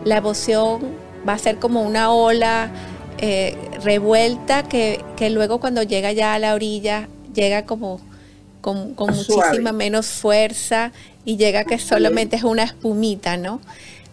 la 0.05 0.19
emoción 0.19 0.83
va 1.29 1.35
a 1.35 1.39
ser 1.39 1.59
como 1.59 1.83
una 1.83 2.13
ola 2.13 2.71
eh, 3.19 3.57
revuelta 3.83 4.63
que, 4.63 5.03
luego 5.31 5.61
cuando 5.61 5.83
llega 5.83 6.13
ya 6.13 6.35
a 6.35 6.39
la 6.39 6.55
orilla, 6.55 7.09
llega 7.35 7.65
como 7.65 8.01
con, 8.97 9.15
muchísima 9.15 9.73
menos 9.73 10.07
fuerza 10.07 10.93
y 11.25 11.37
llega 11.37 11.65
que 11.65 11.79
solamente 11.79 12.37
es 12.37 12.45
una 12.45 12.65
espumita, 12.65 13.37
¿no? 13.37 13.61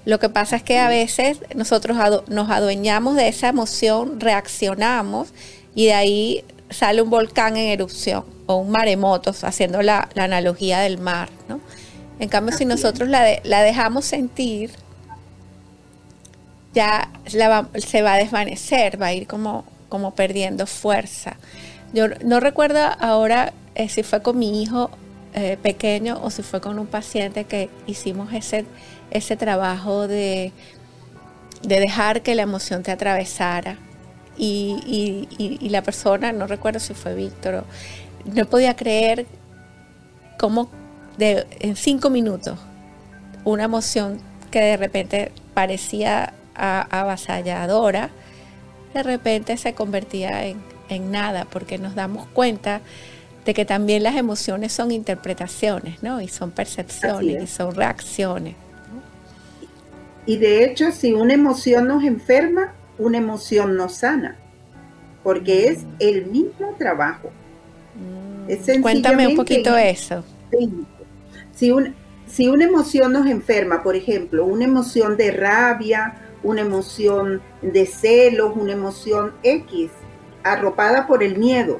Lo 0.05 0.19
que 0.19 0.29
pasa 0.29 0.55
es 0.55 0.63
que 0.63 0.77
a 0.77 0.87
veces 0.87 1.39
nosotros 1.55 1.97
nos 2.27 2.49
adueñamos 2.49 3.15
de 3.15 3.27
esa 3.27 3.49
emoción, 3.49 4.19
reaccionamos 4.19 5.29
y 5.73 5.87
de 5.87 5.93
ahí 5.93 6.45
sale 6.69 7.01
un 7.01 7.09
volcán 7.09 7.57
en 7.57 7.69
erupción 7.69 8.23
o 8.45 8.57
un 8.57 8.69
maremoto, 8.69 9.33
haciendo 9.41 9.81
la, 9.81 10.07
analogía 10.15 10.79
del 10.79 10.99
mar, 10.99 11.29
¿no? 11.49 11.59
En 12.19 12.29
cambio, 12.29 12.55
si 12.55 12.63
nosotros 12.63 13.09
la, 13.09 13.39
la 13.43 13.61
dejamos 13.61 14.05
sentir, 14.05 14.71
ya 16.73 17.09
se 17.25 18.01
va 18.01 18.13
a 18.13 18.17
desvanecer, 18.17 19.01
va 19.01 19.07
a 19.07 19.13
ir 19.13 19.27
como, 19.27 19.65
como 19.89 20.15
perdiendo 20.15 20.65
fuerza. 20.65 21.35
Yo 21.93 22.07
no 22.23 22.39
recuerdo 22.39 22.79
ahora 22.99 23.53
eh, 23.75 23.89
si 23.89 24.03
fue 24.03 24.21
con 24.21 24.37
mi 24.39 24.61
hijo 24.61 24.89
eh, 25.33 25.57
pequeño 25.61 26.19
o 26.23 26.29
si 26.29 26.43
fue 26.43 26.61
con 26.61 26.79
un 26.79 26.87
paciente 26.87 27.43
que 27.43 27.69
hicimos 27.87 28.33
ese, 28.33 28.65
ese 29.11 29.35
trabajo 29.35 30.07
de, 30.07 30.51
de 31.61 31.79
dejar 31.79 32.21
que 32.21 32.35
la 32.35 32.43
emoción 32.43 32.83
te 32.83 32.91
atravesara. 32.91 33.77
Y, 34.37 35.27
y, 35.37 35.69
la 35.69 35.81
persona, 35.81 36.33
no 36.33 36.45
recuerdo 36.45 36.81
si 36.81 36.93
fue 36.93 37.15
Víctor, 37.15 37.63
no 38.25 38.45
podía 38.45 38.75
creer 38.75 39.25
cómo 40.37 40.69
de, 41.17 41.47
en 41.61 41.77
cinco 41.77 42.09
minutos 42.09 42.59
una 43.45 43.63
emoción 43.63 44.19
que 44.51 44.59
de 44.59 44.77
repente 44.77 45.31
parecía 45.53 46.33
avasalladora, 46.55 48.09
de 48.93 49.03
repente 49.03 49.57
se 49.57 49.73
convertía 49.73 50.45
en, 50.45 51.11
nada, 51.11 51.45
porque 51.45 51.77
nos 51.77 51.95
damos 51.95 52.27
cuenta 52.27 52.81
de 53.45 53.53
que 53.53 53.63
también 53.63 54.03
las 54.03 54.15
emociones 54.15 54.73
son 54.73 54.91
interpretaciones, 54.91 56.01
¿no? 56.01 56.19
Y 56.19 56.27
son 56.27 56.51
percepciones, 56.51 57.43
y 57.43 57.47
son 57.47 57.75
reacciones. 57.75 58.55
Y 60.25 60.37
de 60.37 60.65
hecho, 60.65 60.91
si 60.91 61.13
una 61.13 61.35
emoción 61.35 61.87
nos 61.87 62.03
enferma, 62.03 62.73
una 62.97 63.19
emoción 63.19 63.77
nos 63.77 63.93
sana, 63.93 64.35
porque 65.23 65.67
es 65.67 65.85
el 65.99 66.25
mismo 66.25 66.73
trabajo. 66.79 67.29
Mm. 67.95 68.81
Cuéntame 68.81 69.27
un 69.27 69.35
poquito 69.35 69.77
eso. 69.77 70.23
Si, 71.53 71.71
si 72.27 72.47
una 72.47 72.65
emoción 72.65 73.13
nos 73.13 73.27
enferma, 73.27 73.83
por 73.83 73.95
ejemplo, 73.95 74.45
una 74.45 74.65
emoción 74.65 75.17
de 75.17 75.29
rabia, 75.31 76.15
una 76.41 76.61
emoción 76.61 77.41
de 77.61 77.85
celos, 77.85 78.53
una 78.55 78.73
emoción 78.73 79.33
X, 79.43 79.91
arropada 80.43 81.05
por 81.05 81.23
el 81.23 81.37
miedo, 81.37 81.79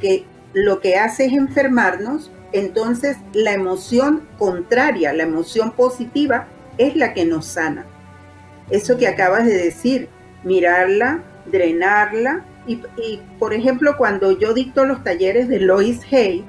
que 0.00 0.24
lo 0.52 0.80
que 0.80 0.96
hace 0.96 1.26
es 1.26 1.32
enfermarnos, 1.32 2.30
entonces 2.52 3.16
la 3.32 3.52
emoción 3.52 4.28
contraria, 4.38 5.12
la 5.12 5.22
emoción 5.22 5.72
positiva, 5.72 6.48
es 6.78 6.96
la 6.96 7.14
que 7.14 7.24
nos 7.24 7.46
sana. 7.46 7.86
Eso 8.70 8.96
que 8.96 9.08
acabas 9.08 9.46
de 9.46 9.54
decir, 9.54 10.08
mirarla, 10.44 11.22
drenarla, 11.46 12.44
y, 12.66 13.20
por 13.38 13.54
ejemplo, 13.54 13.96
cuando 13.96 14.38
yo 14.38 14.52
dicto 14.54 14.84
los 14.84 15.02
talleres 15.02 15.48
de 15.48 15.58
Lois 15.60 16.00
Hay, 16.12 16.44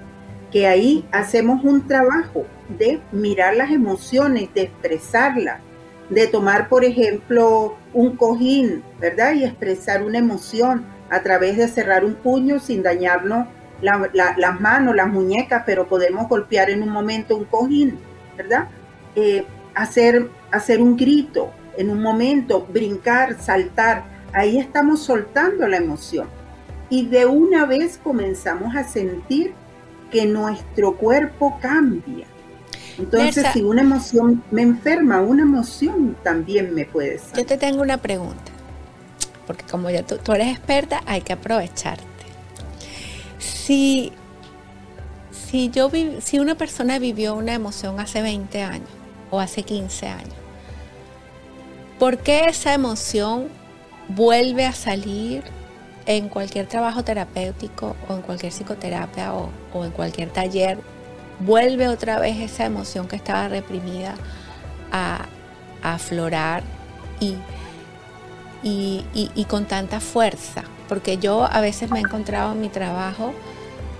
que 0.51 0.67
ahí 0.67 1.07
hacemos 1.11 1.63
un 1.63 1.87
trabajo 1.87 2.45
de 2.77 2.99
mirar 3.11 3.55
las 3.55 3.71
emociones, 3.71 4.53
de 4.53 4.63
expresarlas, 4.63 5.61
de 6.09 6.27
tomar, 6.27 6.67
por 6.67 6.83
ejemplo, 6.83 7.75
un 7.93 8.17
cojín, 8.17 8.83
¿verdad? 8.99 9.33
Y 9.33 9.45
expresar 9.45 10.03
una 10.03 10.19
emoción 10.19 10.85
a 11.09 11.23
través 11.23 11.57
de 11.57 11.67
cerrar 11.67 12.03
un 12.03 12.15
puño 12.15 12.59
sin 12.59 12.83
dañarnos 12.83 13.47
las 13.81 14.59
manos, 14.59 14.95
las 14.95 15.07
muñecas, 15.07 15.63
pero 15.65 15.87
podemos 15.87 16.27
golpear 16.27 16.69
en 16.69 16.83
un 16.83 16.89
momento 16.89 17.35
un 17.35 17.45
cojín, 17.45 17.99
¿verdad? 18.37 18.67
Eh, 19.15 19.45
hacer, 19.73 20.29
hacer 20.51 20.81
un 20.81 20.95
grito 20.95 21.51
en 21.77 21.89
un 21.89 22.01
momento, 22.01 22.67
brincar, 22.71 23.41
saltar, 23.41 24.03
ahí 24.33 24.57
estamos 24.57 25.01
soltando 25.01 25.67
la 25.67 25.77
emoción. 25.77 26.27
Y 26.89 27.07
de 27.07 27.25
una 27.25 27.65
vez 27.65 27.99
comenzamos 28.01 28.75
a 28.75 28.83
sentir 28.83 29.53
que 30.11 30.25
nuestro 30.25 30.97
cuerpo 30.97 31.57
cambia, 31.61 32.25
entonces, 32.97 33.47
si 33.53 33.61
una 33.61 33.81
emoción 33.81 34.43
me 34.51 34.61
enferma, 34.61 35.21
una 35.21 35.43
emoción 35.43 36.15
también 36.23 36.73
me 36.73 36.85
puede 36.85 37.17
sanar. 37.19 37.37
Yo 37.37 37.45
te 37.45 37.57
tengo 37.57 37.81
una 37.81 37.97
pregunta, 37.97 38.51
porque 39.47 39.65
como 39.65 39.89
ya 39.89 40.03
tú, 40.03 40.33
eres 40.33 40.49
experta, 40.49 41.01
hay 41.05 41.21
que 41.21 41.33
aprovecharte. 41.33 42.10
Si, 43.41 44.13
si, 45.31 45.69
yo 45.69 45.91
si 46.21 46.39
una 46.39 46.55
persona 46.55 46.99
vivió 46.99 47.35
una 47.35 47.53
emoción 47.53 47.99
hace 47.99 48.21
20 48.21 48.61
años 48.61 48.89
o 49.29 49.39
hace 49.39 49.63
15 49.63 50.07
años, 50.07 50.33
¿por 51.99 52.19
qué 52.19 52.45
esa 52.45 52.73
emoción 52.73 53.49
vuelve 54.07 54.65
a 54.65 54.73
salir 54.73 55.43
en 56.05 56.29
cualquier 56.29 56.67
trabajo 56.67 57.03
terapéutico 57.03 57.95
o 58.07 58.13
en 58.13 58.21
cualquier 58.21 58.53
psicoterapia 58.53 59.33
o, 59.33 59.49
o 59.73 59.85
en 59.85 59.91
cualquier 59.91 60.29
taller 60.29 60.79
vuelve 61.45 61.87
otra 61.87 62.19
vez 62.19 62.39
esa 62.39 62.65
emoción 62.65 63.07
que 63.07 63.15
estaba 63.15 63.47
reprimida 63.47 64.15
a, 64.91 65.25
aflorar 65.81 66.61
y, 67.19 67.35
y, 68.63 69.45
con 69.45 69.65
tanta 69.65 69.99
fuerza. 69.99 70.63
Porque 70.91 71.17
yo 71.17 71.47
a 71.49 71.61
veces 71.61 71.89
me 71.89 71.99
he 71.99 72.01
encontrado 72.01 72.51
en 72.51 72.59
mi 72.59 72.67
trabajo 72.67 73.33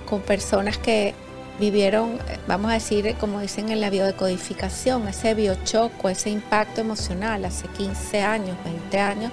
con 0.10 0.20
personas 0.20 0.78
que 0.78 1.14
vivieron, 1.58 2.20
vamos 2.50 2.70
a 2.70 2.74
decir, 2.74 3.16
como 3.18 3.40
dicen 3.40 3.72
en 3.72 3.80
la 3.80 3.90
biodecodificación, 3.90 5.08
ese 5.08 5.34
biochoco, 5.34 6.10
ese 6.10 6.32
impacto 6.32 6.82
emocional 6.82 7.46
hace 7.46 7.70
15 7.70 8.24
años, 8.24 8.58
20 8.66 9.00
años, 9.00 9.32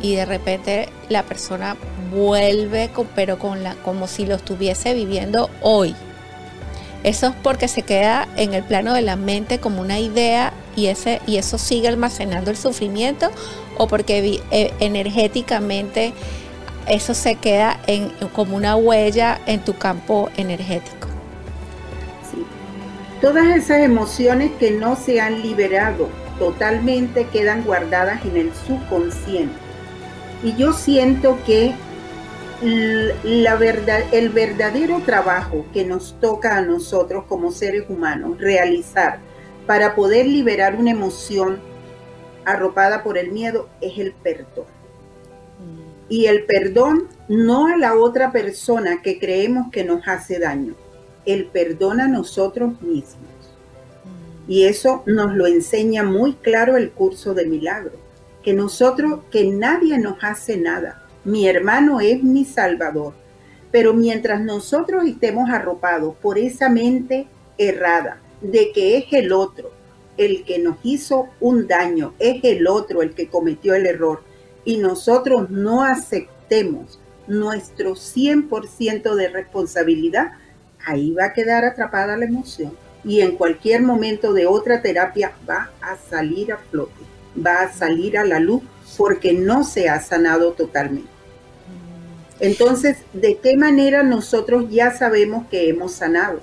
y 0.00 0.14
de 0.14 0.24
repente 0.24 0.88
la 1.08 1.24
persona 1.24 1.76
vuelve, 2.12 2.88
pero 3.16 3.40
con 3.40 3.64
la, 3.64 3.74
como 3.74 4.06
si 4.06 4.24
lo 4.24 4.36
estuviese 4.36 4.94
viviendo 4.94 5.50
hoy. 5.62 5.96
Eso 7.02 7.26
es 7.26 7.34
porque 7.42 7.66
se 7.66 7.82
queda 7.82 8.28
en 8.36 8.54
el 8.54 8.62
plano 8.62 8.94
de 8.94 9.02
la 9.02 9.16
mente 9.16 9.58
como 9.58 9.80
una 9.80 9.98
idea 9.98 10.52
y, 10.76 10.86
ese, 10.86 11.20
y 11.26 11.38
eso 11.38 11.58
sigue 11.58 11.88
almacenando 11.88 12.52
el 12.52 12.56
sufrimiento 12.56 13.32
o 13.78 13.88
porque 13.88 14.40
eh, 14.52 14.72
energéticamente 14.78 16.14
eso 16.88 17.14
se 17.14 17.36
queda 17.36 17.78
como 18.32 18.56
una 18.56 18.76
huella 18.76 19.40
en 19.46 19.60
tu 19.60 19.74
campo 19.76 20.30
energético. 20.36 21.08
Todas 23.20 23.46
esas 23.56 23.78
emociones 23.78 24.50
que 24.58 24.70
no 24.70 24.96
se 24.96 25.20
han 25.20 25.42
liberado 25.42 26.08
totalmente 26.38 27.26
quedan 27.28 27.62
guardadas 27.62 28.24
en 28.24 28.36
el 28.36 28.52
subconsciente. 28.54 29.54
Y 30.42 30.54
yo 30.56 30.72
siento 30.72 31.38
que 31.46 31.74
el 32.62 34.28
verdadero 34.34 35.00
trabajo 35.06 35.64
que 35.72 35.84
nos 35.84 36.18
toca 36.20 36.56
a 36.56 36.62
nosotros 36.62 37.24
como 37.28 37.50
seres 37.50 37.84
humanos 37.88 38.38
realizar 38.38 39.20
para 39.66 39.94
poder 39.94 40.26
liberar 40.26 40.76
una 40.76 40.90
emoción 40.90 41.60
arropada 42.44 43.02
por 43.02 43.16
el 43.16 43.32
miedo 43.32 43.68
es 43.80 43.98
el 43.98 44.12
perdón. 44.12 44.66
Y 46.08 46.26
el 46.26 46.44
perdón 46.44 47.08
no 47.28 47.66
a 47.66 47.76
la 47.76 47.96
otra 47.96 48.30
persona 48.30 49.02
que 49.02 49.18
creemos 49.18 49.70
que 49.70 49.84
nos 49.84 50.06
hace 50.06 50.38
daño, 50.38 50.74
el 51.24 51.46
perdón 51.46 52.00
a 52.00 52.08
nosotros 52.08 52.80
mismos. 52.82 53.30
Y 54.46 54.64
eso 54.64 55.02
nos 55.06 55.34
lo 55.34 55.46
enseña 55.46 56.02
muy 56.02 56.34
claro 56.34 56.76
el 56.76 56.90
curso 56.90 57.32
de 57.32 57.46
milagro, 57.46 57.92
que 58.42 58.52
nosotros, 58.52 59.20
que 59.30 59.44
nadie 59.46 59.98
nos 59.98 60.22
hace 60.22 60.58
nada. 60.58 61.02
Mi 61.24 61.48
hermano 61.48 62.00
es 62.00 62.22
mi 62.22 62.44
salvador. 62.44 63.14
Pero 63.70 63.94
mientras 63.94 64.40
nosotros 64.40 65.04
estemos 65.04 65.50
arropados 65.50 66.14
por 66.16 66.38
esa 66.38 66.68
mente 66.68 67.26
errada 67.56 68.20
de 68.40 68.70
que 68.72 68.98
es 68.98 69.06
el 69.12 69.32
otro 69.32 69.72
el 70.16 70.44
que 70.44 70.58
nos 70.58 70.76
hizo 70.82 71.28
un 71.40 71.66
daño, 71.66 72.14
es 72.18 72.44
el 72.44 72.66
otro 72.68 73.02
el 73.02 73.14
que 73.14 73.28
cometió 73.28 73.74
el 73.74 73.86
error, 73.86 74.22
y 74.64 74.78
nosotros 74.78 75.50
no 75.50 75.82
aceptemos 75.82 76.98
nuestro 77.26 77.92
100% 77.92 79.14
de 79.14 79.28
responsabilidad, 79.28 80.32
ahí 80.84 81.12
va 81.12 81.26
a 81.26 81.32
quedar 81.32 81.64
atrapada 81.64 82.16
la 82.16 82.26
emoción 82.26 82.72
y 83.04 83.20
en 83.20 83.36
cualquier 83.36 83.82
momento 83.82 84.32
de 84.32 84.46
otra 84.46 84.80
terapia 84.82 85.32
va 85.48 85.70
a 85.80 85.96
salir 85.96 86.52
a 86.52 86.58
flote, 86.58 87.00
va 87.44 87.62
a 87.62 87.72
salir 87.72 88.18
a 88.18 88.24
la 88.24 88.40
luz 88.40 88.62
porque 88.96 89.32
no 89.32 89.64
se 89.64 89.88
ha 89.88 90.00
sanado 90.00 90.52
totalmente. 90.52 91.08
Entonces, 92.40 92.98
¿de 93.12 93.36
qué 93.38 93.56
manera 93.56 94.02
nosotros 94.02 94.66
ya 94.70 94.90
sabemos 94.90 95.46
que 95.48 95.68
hemos 95.68 95.92
sanado? 95.92 96.40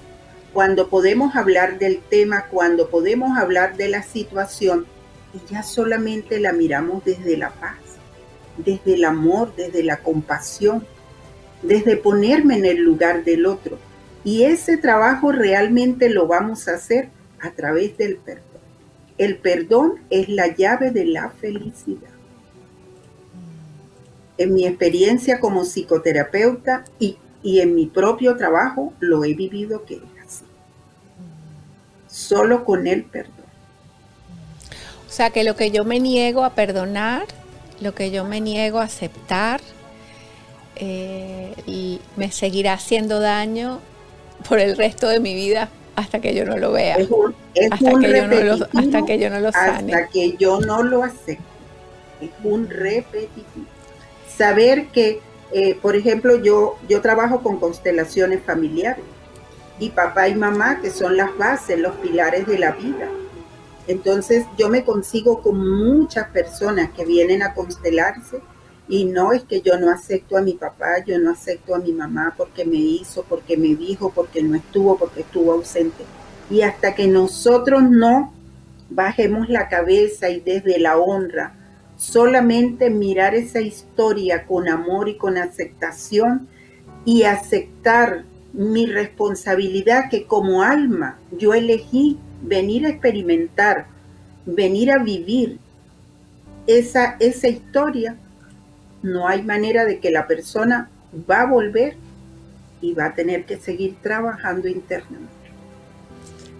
Cuando 0.53 0.89
podemos 0.89 1.36
hablar 1.36 1.79
del 1.79 1.99
tema, 1.99 2.45
cuando 2.47 2.89
podemos 2.89 3.38
hablar 3.38 3.77
de 3.77 3.89
la 3.89 4.03
situación 4.03 4.86
y 5.34 5.51
ya 5.51 5.63
solamente 5.63 6.39
la 6.39 6.53
miramos 6.53 7.03
desde 7.05 7.38
la 7.38 7.51
paz, 7.51 7.77
desde 8.63 8.95
el 8.95 9.06
amor, 9.06 9.54
desde 9.56 9.84
la 9.84 9.97
compasión, 9.97 10.86
desde 11.62 11.97
ponerme 11.97 12.58
en 12.58 12.65
el 12.65 12.78
lugar 12.78 13.24
del 13.24 13.45
otro. 13.45 13.78
Y 14.24 14.43
ese 14.43 14.78
trabajo 14.78 15.32
realmente 15.32 16.10
lo 16.10 16.28
vamos 16.28 16.67
a 16.67 16.76
hacer 16.76 17.10
a 17.39 17.52
través 17.52 17.97
del 17.97 18.17
perdón. 18.17 18.45
El 19.17 19.38
perdón 19.38 20.00
es 20.10 20.30
la 20.30 20.56
llave 20.56 20.91
de 20.91 21.06
la 21.06 21.30
felicidad. 21.30 22.10
En 24.38 24.54
mi 24.54 24.65
experiencia 24.65 25.39
como 25.39 25.63
psicoterapeuta 25.63 26.86
y, 27.00 27.17
en 27.43 27.76
mi 27.76 27.88
propio 27.88 28.38
trabajo 28.38 28.93
lo 29.00 29.24
he 29.24 29.34
vivido 29.34 29.86
que 29.86 29.95
es 29.95 30.02
así. 30.26 30.45
Solo 32.08 32.65
con 32.65 32.88
el 32.88 33.04
perdón. 33.04 33.36
O 35.08 35.12
sea 35.12 35.32
que 35.32 35.43
lo 35.43 35.56
que 35.56 35.71
yo 35.71 35.84
me 35.84 36.00
niego 36.00 36.43
a 36.43 36.56
perdonar 36.56 37.26
lo 37.81 37.93
que 37.93 38.11
yo 38.11 38.23
me 38.23 38.39
niego 38.39 38.79
a 38.79 38.83
aceptar 38.83 39.59
eh, 40.75 41.53
y 41.65 41.99
me 42.15 42.31
seguirá 42.31 42.73
haciendo 42.73 43.19
daño 43.19 43.79
por 44.47 44.59
el 44.59 44.77
resto 44.77 45.09
de 45.09 45.19
mi 45.19 45.33
vida 45.33 45.69
hasta 45.95 46.19
que 46.19 46.33
yo 46.33 46.45
no 46.45 46.57
lo 46.57 46.71
vea. 46.71 46.95
hasta, 46.95 47.99
que 47.99 48.15
yo 48.15 48.27
no 48.27 48.41
lo, 48.41 48.67
hasta 48.73 49.05
que 49.05 49.19
yo 49.19 49.29
no 49.29 49.39
lo 49.39 49.51
sane. 49.51 49.93
Hasta 49.93 50.07
que 50.07 50.37
yo 50.37 50.61
no 50.61 50.83
lo 50.83 51.03
acepte. 51.03 51.43
Es 52.21 52.29
un 52.43 52.69
repetitivo. 52.69 53.65
Saber 54.37 54.87
que, 54.87 55.19
eh, 55.51 55.77
por 55.81 55.95
ejemplo, 55.95 56.37
yo, 56.37 56.77
yo 56.87 57.01
trabajo 57.01 57.41
con 57.41 57.59
constelaciones 57.59 58.41
familiares 58.43 59.03
y 59.79 59.89
papá 59.89 60.29
y 60.29 60.35
mamá, 60.35 60.79
que 60.81 60.91
son 60.91 61.17
las 61.17 61.35
bases, 61.37 61.79
los 61.79 61.95
pilares 61.95 62.47
de 62.47 62.57
la 62.57 62.71
vida 62.71 63.09
entonces 63.91 64.45
yo 64.58 64.69
me 64.69 64.84
consigo 64.84 65.41
con 65.41 65.58
muchas 65.58 66.27
personas 66.30 66.91
que 66.91 67.06
vienen 67.06 67.43
a 67.43 67.54
constelarse 67.54 68.41
y 68.88 69.06
no 69.06 69.32
es 69.32 69.43
que 69.43 69.62
yo 69.62 69.80
no 69.80 69.89
acepto 69.89 70.38
a 70.38 70.41
mi 70.41 70.54
papá, 70.54 71.04
yo 71.06 71.17
no 71.19 71.32
acepto 71.32 71.75
a 71.75 71.80
mi 71.80 71.93
mamá 71.93 72.34
porque 72.36 72.65
me 72.65 72.77
hizo, 72.77 73.23
porque 73.23 73.56
me 73.56 73.75
dijo, 73.75 74.12
porque 74.13 74.43
no 74.43 74.56
estuvo, 74.56 74.97
porque 74.97 75.21
estuvo 75.21 75.54
ausente. 75.54 76.04
Y 76.49 76.62
hasta 76.62 76.93
que 76.93 77.08
nosotros 77.08 77.84
no 77.89 78.34
bajemos 78.89 79.47
la 79.49 79.69
cabeza 79.69 80.30
y 80.30 80.41
desde 80.41 80.77
la 80.80 80.97
honra, 80.97 81.56
solamente 81.95 82.89
mirar 82.89 83.36
esa 83.36 83.62
historia 83.62 84.45
con 84.45 84.67
amor 84.67 85.08
y 85.08 85.17
con 85.17 85.38
aceptación 85.38 86.47
y 87.06 87.23
aceptar 87.23 88.25
mi 88.54 88.86
responsabilidad 88.86 90.10
que 90.10 90.25
como 90.25 90.63
alma 90.63 91.17
yo 91.38 91.54
elegí 91.54 92.19
venir 92.41 92.86
a 92.86 92.89
experimentar, 92.89 93.88
venir 94.45 94.91
a 94.91 94.97
vivir 94.97 95.60
esa, 96.67 97.15
esa 97.19 97.47
historia, 97.47 98.15
no 99.01 99.27
hay 99.27 99.41
manera 99.41 99.86
de 99.86 99.99
que 99.99 100.12
la 100.12 100.27
persona 100.27 100.89
va 101.30 101.41
a 101.41 101.45
volver 101.45 101.95
y 102.82 102.93
va 102.93 103.08
a 103.08 103.15
tener 103.15 103.45
que 103.45 103.58
seguir 103.58 103.95
trabajando 104.01 104.67
internamente. 104.67 105.30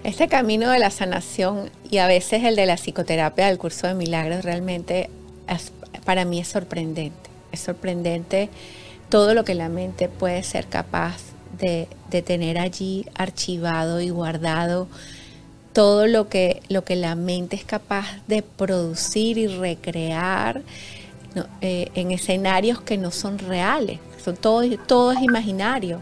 Este 0.04 0.28
camino 0.28 0.72
de 0.72 0.80
la 0.80 0.90
sanación 0.90 1.70
y 1.90 1.98
a 1.98 2.08
veces 2.08 2.44
el 2.44 2.56
de 2.56 2.66
la 2.66 2.78
psicoterapia 2.78 3.48
del 3.48 3.60
curso 3.60 3.88
de 3.88 3.94
milagros 3.94 4.44
realmente 4.44 5.10
para 6.06 6.26
mí 6.26 6.40
es 6.40 6.48
sorprendente. 6.48 7.30
Es 7.52 7.60
sorprendente 7.60 8.50
todo 9.10 9.34
lo 9.34 9.44
que 9.44 9.54
la 9.54 9.70
mente 9.70 10.10
puede 10.10 10.42
ser 10.42 10.68
capaz 10.68 11.18
de, 11.60 11.88
de 12.10 12.22
tener 12.22 12.58
allí 12.58 13.06
archivado 13.14 14.02
y 14.02 14.10
guardado 14.10 14.88
todo 15.74 16.08
lo 16.08 16.28
que, 16.28 16.62
lo 16.70 16.84
que 16.84 16.96
la 16.96 17.16
mente 17.16 17.56
es 17.56 17.64
capaz 17.64 18.06
de 18.28 18.42
producir 18.44 19.38
y 19.38 19.48
recrear 19.48 20.62
eh, 21.62 21.90
en 21.96 22.12
escenarios 22.12 22.82
que 22.82 22.98
no 22.98 23.12
son 23.12 23.40
reales, 23.40 24.00
son 24.24 24.36
todo, 24.36 24.64
todo 24.86 25.12
es 25.14 25.22
imaginario. 25.22 26.02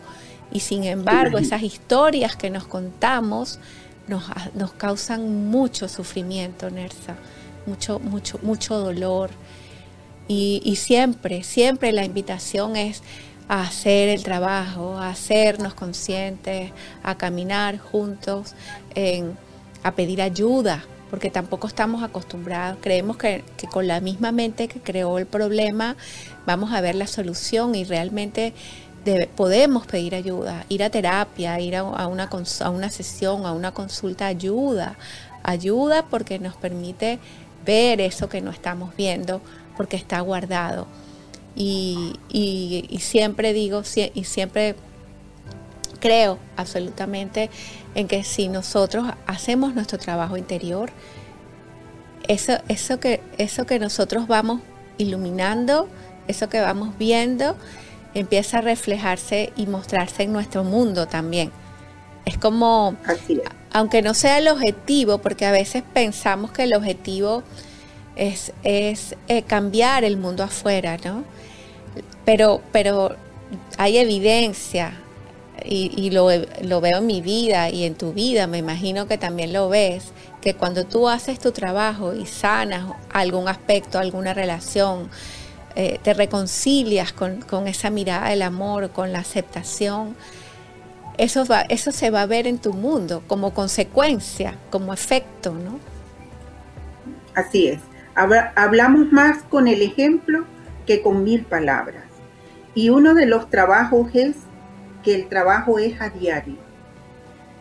Y 0.52 0.62
sin 0.62 0.84
embargo, 0.84 1.38
esas 1.38 1.62
historias 1.62 2.36
que 2.36 2.50
nos 2.50 2.66
contamos 2.66 3.60
nos, 4.08 4.24
nos 4.56 4.72
causan 4.72 5.50
mucho 5.52 5.88
sufrimiento, 5.88 6.72
Nersa, 6.72 7.16
mucho, 7.68 8.00
mucho, 8.00 8.40
mucho 8.42 8.80
dolor. 8.80 9.30
Y, 10.28 10.62
y, 10.64 10.76
siempre, 10.78 11.44
siempre 11.44 11.92
la 11.92 12.04
invitación 12.04 12.76
es 12.76 13.04
a 13.48 13.62
hacer 13.62 14.10
el 14.10 14.24
trabajo, 14.24 14.98
a 14.98 15.10
hacernos 15.10 15.76
conscientes, 15.76 16.72
a 17.04 17.16
caminar 17.16 17.78
juntos 17.78 18.54
en 18.96 19.38
a 19.84 19.92
pedir 19.92 20.22
ayuda, 20.22 20.84
porque 21.10 21.30
tampoco 21.30 21.68
estamos 21.68 22.04
acostumbrados, 22.04 22.78
creemos 22.82 23.18
que, 23.18 23.44
con 23.72 23.88
la 23.88 24.00
misma 24.00 24.32
mente 24.32 24.68
que 24.68 24.80
creó 24.80 25.18
el 25.18 25.26
problema 25.26 25.96
vamos 26.46 26.72
a 26.72 26.82
ver 26.82 26.96
la 26.96 27.08
solución 27.08 27.76
y 27.76 27.84
realmente 27.84 28.54
podemos 29.36 29.88
pedir 29.88 30.14
ayuda, 30.14 30.66
ir 30.70 30.84
a 30.84 30.90
terapia, 30.92 31.60
ir 31.60 31.76
a, 31.76 31.84
una, 31.84 32.30
a 32.30 32.70
una 32.70 32.90
sesión, 32.90 33.46
a 33.46 33.54
una 33.54 33.72
consulta, 33.72 34.28
ayuda, 34.28 34.98
ayuda 35.42 36.06
porque 36.06 36.38
nos 36.38 36.56
permite 36.56 37.18
ver 37.66 38.02
eso 38.02 38.30
que 38.30 38.42
no 38.42 38.52
estamos 38.52 38.96
viendo, 38.96 39.42
porque 39.78 39.98
está 39.98 40.20
guardado. 40.20 40.86
Y, 41.56 42.20
y 42.30 43.00
siempre 43.02 43.52
digo, 43.54 43.82
y 44.14 44.24
siempre 44.26 44.76
creo 46.00 46.40
absolutamente 46.56 47.50
en 47.96 48.08
que 48.08 48.24
si 48.24 48.48
nosotros 48.48 49.08
hacemos 49.26 49.76
nuestro 49.76 49.98
trabajo 49.98 50.38
interior, 50.38 50.92
eso, 52.28 52.58
eso, 52.68 53.00
que, 53.00 53.22
eso 53.38 53.66
que 53.66 53.80
nosotros 53.80 54.28
vamos 54.28 54.62
iluminando, 54.98 55.88
eso 56.28 56.50
que 56.50 56.62
vamos 56.62 56.98
viendo, 56.98 57.56
empieza 58.14 58.60
a 58.60 58.62
reflejarse 58.62 59.52
y 59.56 59.66
mostrarse 59.68 60.24
en 60.24 60.34
nuestro 60.34 60.64
mundo 60.64 61.08
también. 61.08 61.52
Es 62.26 62.38
como, 62.38 62.96
aunque 63.72 64.02
no 64.02 64.14
sea 64.14 64.38
el 64.38 64.48
objetivo, 64.48 65.20
porque 65.20 65.46
a 65.46 65.52
veces 65.52 65.84
pensamos 65.94 66.52
que 66.52 66.64
el 66.64 66.76
objetivo 66.76 67.44
es, 68.16 68.54
es 68.64 69.16
eh, 69.28 69.42
cambiar 69.44 70.04
el 70.04 70.18
mundo 70.18 70.44
afuera, 70.44 70.98
¿no? 71.04 71.24
Pero, 72.26 72.62
pero 72.72 73.16
hay 73.78 73.98
evidencia, 73.98 74.94
y, 75.66 76.10
lo, 76.12 76.28
veo 76.28 76.98
en 76.98 77.08
mi 77.08 77.22
vida 77.22 77.70
y 77.70 77.84
en 77.86 77.96
tu 77.96 78.14
vida, 78.14 78.48
me 78.48 78.58
imagino 78.58 79.08
que 79.08 79.18
también 79.18 79.54
lo 79.54 79.70
ves, 79.70 80.12
que 80.42 80.54
cuando 80.54 80.86
tú 80.86 81.10
haces 81.10 81.40
tu 81.40 81.52
trabajo 81.52 82.14
y 82.14 82.26
sanas 82.26 82.86
algún 83.12 83.48
aspecto, 83.48 84.00
alguna 84.00 84.34
relación, 84.34 85.10
eh, 85.76 86.00
te 86.02 86.14
reconcilias 86.14 87.14
con, 87.14 87.68
esa 87.68 87.90
mirada 87.90 88.30
del 88.30 88.42
amor, 88.42 88.90
con 88.92 89.12
la 89.12 89.20
aceptación, 89.20 90.16
eso, 91.18 91.46
va, 91.46 91.62
eso 91.62 91.92
se 91.92 92.10
va 92.10 92.22
a 92.22 92.26
ver 92.26 92.48
en 92.48 92.60
tu 92.60 92.74
mundo 92.74 93.24
como 93.28 93.54
consecuencia, 93.54 94.56
como 94.70 94.94
efecto, 94.94 95.54
¿no? 95.54 95.80
Así 97.36 97.68
es. 97.68 97.80
Hablamos 98.16 99.12
más 99.12 99.44
con 99.44 99.68
el 99.68 99.82
ejemplo 99.82 100.46
que 100.86 101.02
con 101.02 101.24
mil 101.24 101.46
palabras. 101.46 102.04
Y 102.76 102.90
uno 102.90 103.14
de 103.14 103.26
los 103.26 103.50
trabajos 103.50 104.10
es 104.14 104.36
que 105.04 105.16
el 105.16 105.28
trabajo 105.28 105.80
es 105.80 106.00
a 106.02 106.10
diario. 106.10 106.58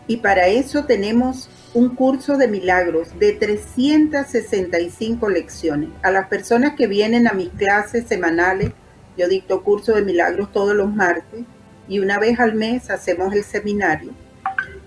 Y 0.07 0.17
para 0.17 0.47
eso 0.47 0.85
tenemos 0.85 1.49
un 1.73 1.95
curso 1.95 2.35
de 2.37 2.47
milagros 2.47 3.09
de 3.19 3.33
365 3.33 5.29
lecciones. 5.29 5.89
A 6.01 6.11
las 6.11 6.27
personas 6.27 6.75
que 6.75 6.87
vienen 6.87 7.27
a 7.27 7.33
mis 7.33 7.49
clases 7.49 8.07
semanales, 8.07 8.71
yo 9.17 9.27
dicto 9.27 9.63
curso 9.63 9.93
de 9.93 10.01
milagros 10.01 10.51
todos 10.51 10.75
los 10.75 10.93
martes 10.93 11.41
y 11.87 11.99
una 11.99 12.19
vez 12.19 12.39
al 12.39 12.55
mes 12.55 12.89
hacemos 12.89 13.33
el 13.33 13.43
seminario. 13.43 14.13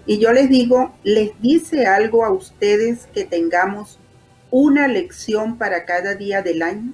Y 0.07 0.19
yo 0.19 0.33
les 0.33 0.49
digo, 0.49 0.93
les 1.05 1.31
dice 1.41 1.87
algo 1.87 2.25
a 2.25 2.33
ustedes 2.33 3.07
que 3.15 3.25
tengamos 3.25 4.01
una 4.51 4.89
lección 4.89 5.57
para 5.59 5.85
cada 5.85 6.15
día 6.15 6.43
del 6.43 6.63
año. 6.63 6.93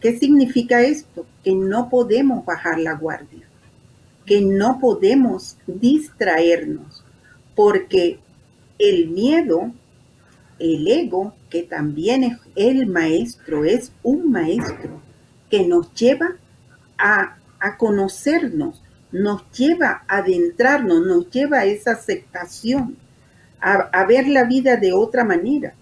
¿Qué 0.00 0.18
significa 0.18 0.80
esto? 0.80 1.26
Que 1.44 1.54
no 1.54 1.90
podemos 1.90 2.44
bajar 2.46 2.78
la 2.78 2.94
guardia, 2.94 3.46
que 4.30 4.40
no 4.40 4.78
podemos 4.78 5.56
distraernos, 5.66 7.02
porque 7.56 8.20
el 8.78 9.08
miedo, 9.08 9.72
el 10.60 10.86
ego, 10.86 11.34
que 11.48 11.64
también 11.64 12.22
es 12.22 12.38
el 12.54 12.86
maestro, 12.86 13.64
es 13.64 13.90
un 14.04 14.30
maestro 14.30 15.02
que 15.50 15.66
nos 15.66 15.92
lleva 15.94 16.36
a, 16.96 17.38
conocernos, 17.76 18.80
nos 19.10 19.50
lleva 19.50 20.04
a 20.06 20.18
adentrarnos, 20.18 21.04
nos 21.04 21.28
lleva 21.28 21.58
a 21.58 21.64
esa 21.64 21.90
aceptación, 21.90 22.96
a, 23.60 23.72
a 23.92 24.06
ver 24.06 24.28
la 24.28 24.44
vida 24.44 24.76
de 24.76 24.92
otra 24.92 25.24
manera. 25.24 25.74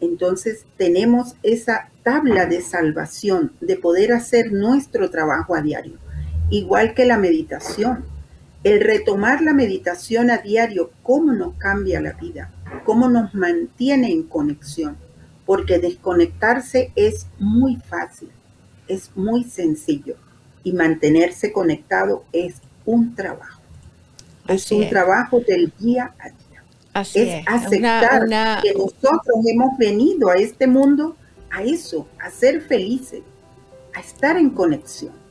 Entonces 0.00 0.66
tenemos 0.76 1.36
esa 1.44 1.90
tabla 2.02 2.46
de 2.46 2.60
salvación, 2.60 3.52
de 3.60 3.76
poder 3.76 4.12
hacer 4.14 4.50
nuestro 4.50 5.10
trabajo 5.10 5.54
a 5.54 5.62
diario, 5.62 6.01
igual 6.52 6.94
que 6.94 7.06
la 7.06 7.16
meditación. 7.16 8.04
El 8.62 8.80
retomar 8.80 9.42
la 9.42 9.54
meditación 9.54 10.30
a 10.30 10.38
diario, 10.38 10.92
cómo 11.02 11.32
nos 11.32 11.54
cambia 11.54 12.00
la 12.00 12.12
vida, 12.12 12.52
cómo 12.84 13.08
nos 13.08 13.34
mantiene 13.34 14.12
en 14.12 14.22
conexión, 14.22 14.96
porque 15.44 15.80
desconectarse 15.80 16.92
es 16.94 17.26
muy 17.40 17.76
fácil, 17.76 18.30
es 18.86 19.10
muy 19.16 19.42
sencillo 19.42 20.14
y 20.62 20.72
mantenerse 20.74 21.52
conectado 21.52 22.24
es 22.32 22.56
un 22.84 23.16
trabajo. 23.16 23.60
es 24.46 24.70
un 24.70 24.88
trabajo 24.88 25.40
del 25.40 25.72
día 25.80 26.14
a 26.20 26.28
día. 26.28 26.62
es, 27.14 27.44
aceptar 27.48 28.28
que 28.62 28.74
nosotros 28.74 29.38
hemos 29.44 29.76
venido 29.76 30.28
a 30.28 30.36
este 30.36 30.68
mundo 30.68 31.16
a 31.50 31.64
eso, 31.64 32.06
a 32.20 32.30
ser 32.30 32.60
felices, 32.60 33.22
a 33.92 34.00
estar 34.00 34.36
en 34.36 34.50
conexión 34.50 35.21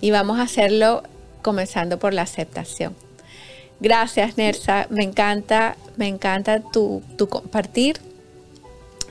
y 0.00 0.10
vamos 0.10 0.38
a 0.38 0.42
hacerlo 0.42 1.02
comenzando 1.42 1.98
por 1.98 2.14
la 2.14 2.22
aceptación. 2.22 2.94
Gracias, 3.80 4.36
Nersa. 4.36 4.86
Me 4.90 5.04
encanta, 5.04 5.76
me 5.96 6.08
encanta 6.08 6.60
tu, 6.60 7.02
compartir. 7.28 8.00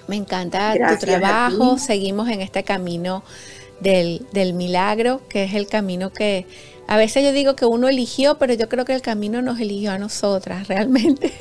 Me 0.07 0.15
encanta 0.15 0.73
tu 0.73 1.05
trabajo. 1.05 1.77
Seguimos 1.77 2.29
en 2.29 2.41
este 2.41 2.63
camino 2.63 3.23
del, 3.79 4.25
del, 4.33 4.53
milagro, 4.53 5.21
que 5.29 5.43
es 5.43 5.53
el 5.53 5.67
camino 5.67 6.11
que 6.11 6.45
a 6.87 6.95
veces 6.95 7.23
yo 7.23 7.33
digo 7.33 7.55
que 7.55 7.65
uno 7.65 7.89
eligió, 7.89 8.37
pero 8.37 8.53
yo 8.53 8.69
creo 8.69 8.85
que 8.85 8.93
el 8.93 9.01
camino 9.01 9.41
nos 9.41 9.59
eligió 9.59 9.91
a 9.91 9.97
nosotras, 9.97 10.69
realmente. 10.69 11.33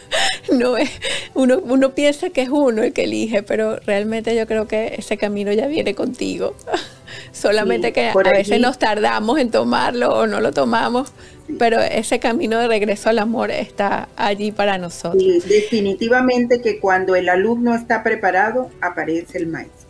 no 0.52 0.78
es, 0.78 0.90
uno, 1.34 1.60
uno 1.62 1.94
piensa 1.94 2.30
que 2.30 2.42
es 2.42 2.48
uno 2.48 2.82
el 2.82 2.94
que 2.94 3.04
elige, 3.04 3.42
pero 3.42 3.76
realmente 3.80 4.34
yo 4.34 4.46
creo 4.46 4.66
que 4.66 4.94
ese 4.96 5.18
camino 5.18 5.52
ya 5.52 5.66
viene 5.66 5.94
contigo. 5.94 6.56
Solamente 7.32 7.92
que 7.92 8.08
a 8.08 8.14
veces 8.14 8.60
nos 8.60 8.78
tardamos 8.78 9.38
en 9.38 9.50
tomarlo 9.50 10.14
o 10.14 10.26
no 10.26 10.40
lo 10.40 10.52
tomamos, 10.52 11.12
pero 11.58 11.80
ese 11.80 12.18
camino 12.20 12.58
de 12.58 12.68
regreso 12.68 13.10
al 13.10 13.18
amor 13.18 13.50
está 13.50 14.08
allí 14.16 14.52
para 14.52 14.78
nosotros. 14.78 15.22
Sí, 15.22 15.40
definitivamente 15.46 16.60
que 16.60 16.80
cuando 16.80 17.14
el 17.16 17.28
alumno 17.28 17.74
está 17.74 18.02
preparado, 18.02 18.70
aparece 18.80 19.38
el 19.38 19.48
maestro. 19.48 19.88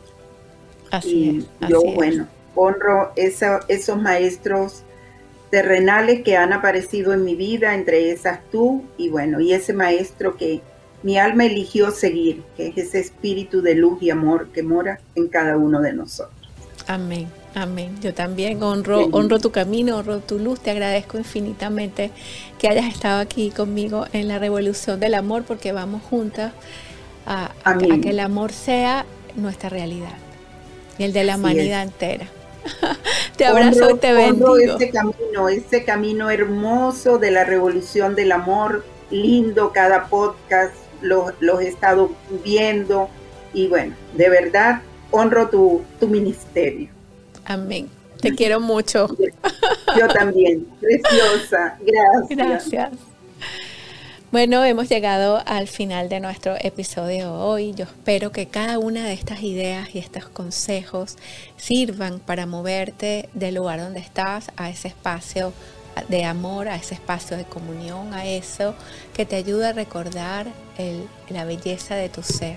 Así 0.91 1.45
es. 1.61 1.69
Yo, 1.69 1.83
bueno, 1.83 2.27
honro 2.55 3.13
esos 3.17 4.01
maestros 4.01 4.83
terrenales 5.51 6.23
que 6.23 6.37
han 6.37 6.53
aparecido 6.53 7.13
en 7.13 7.25
mi 7.25 7.37
vida, 7.37 7.75
entre 7.75 8.11
esas 8.11 8.41
tú 8.51 8.83
y 8.97 9.09
bueno, 9.09 9.41
y 9.41 9.53
ese 9.53 9.73
maestro 9.73 10.37
que 10.37 10.61
mi 11.05 11.19
alma 11.19 11.45
eligió 11.45 11.91
seguir, 11.91 12.43
que 12.57 12.69
es 12.69 12.79
ese 12.79 12.99
espíritu 12.99 13.61
de 13.61 13.75
luz 13.75 14.03
y 14.03 14.11
amor 14.11 14.49
que 14.49 14.63
mora 14.63 15.01
en 15.15 15.29
cada 15.29 15.57
uno 15.57 15.81
de 15.81 15.93
nosotros. 15.93 16.44
Amén, 16.87 17.29
amén. 17.55 17.97
Yo 18.03 18.13
también 18.13 18.63
honro, 18.63 19.07
honro 19.13 19.39
tu 19.39 19.51
camino, 19.51 19.99
honro 19.99 20.19
tu 20.19 20.39
luz. 20.39 20.61
Te 20.61 20.71
agradezco 20.71 21.17
infinitamente 21.17 22.11
que 22.59 22.69
hayas 22.69 22.87
estado 22.87 23.21
aquí 23.21 23.51
conmigo 23.51 24.07
en 24.13 24.29
la 24.29 24.39
revolución 24.39 25.01
del 25.01 25.15
amor, 25.15 25.45
porque 25.45 25.73
vamos 25.73 26.03
juntas 26.03 26.53
a, 27.27 27.53
que 27.79 28.11
el 28.11 28.21
amor 28.21 28.53
sea 28.53 29.07
nuestra 29.35 29.71
realidad 29.71 30.13
y 30.99 31.05
el 31.05 31.13
de 31.13 31.25
la 31.25 31.37
humanidad 31.37 31.83
entera. 31.83 32.27
te 33.37 33.47
abrazo 33.47 33.91
y 33.91 33.99
te 33.99 34.13
bendigo. 34.13 34.57
Ese 34.59 34.91
camino, 34.91 35.49
ese 35.49 35.85
camino 35.85 36.31
hermoso 36.31 37.19
de 37.19 37.31
la 37.31 37.45
revolución 37.45 38.15
del 38.15 38.33
amor, 38.33 38.85
lindo 39.11 39.73
cada 39.73 40.07
podcast, 40.07 40.75
los, 41.01 41.33
los 41.41 41.61
he 41.61 41.69
estado 41.69 42.11
viendo 42.45 43.09
y 43.53 43.69
bueno, 43.69 43.95
de 44.15 44.29
verdad 44.29 44.83
honro 45.15 45.49
tu, 45.49 45.83
tu 46.01 46.09
ministerio. 46.09 46.89
Amén. 47.45 47.89
Te 48.21 48.35
quiero 48.35 48.61
mucho. 48.61 49.09
Yo 49.99 50.09
también. 50.09 50.67
Preciosa. 50.81 51.79
Gracias. 51.81 52.39
Gracias. 52.39 52.91
Bueno, 54.33 54.65
hemos 54.65 54.89
llegado 54.89 55.41
al 55.47 55.69
final 55.69 56.09
de 56.09 56.19
nuestro 56.19 56.57
episodio 56.59 57.35
hoy. 57.35 57.73
Yo 57.75 57.85
espero 57.85 58.33
que 58.33 58.47
cada 58.47 58.81
una 58.81 59.05
de 59.05 59.13
estas 59.13 59.43
ideas 59.43 59.95
y 59.95 59.99
estos 59.99 60.27
consejos 60.29 61.17
sirvan 61.57 62.19
para 62.19 62.45
moverte 62.45 63.29
del 63.35 63.55
lugar 63.55 63.79
donde 63.79 64.01
estás 64.01 64.51
a 64.57 64.71
ese 64.71 64.89
espacio 64.89 65.53
de 66.09 66.25
amor, 66.25 66.67
a 66.67 66.75
ese 66.75 66.95
espacio 66.95 67.37
de 67.37 67.45
comunión, 67.45 68.13
a 68.13 68.27
eso 68.27 68.75
que 69.15 69.25
te 69.25 69.37
ayuda 69.37 69.69
a 69.69 69.73
recordar 69.73 70.49
la 71.29 71.45
belleza 71.45 71.95
de 71.95 72.09
tu 72.09 72.23
ser 72.25 72.57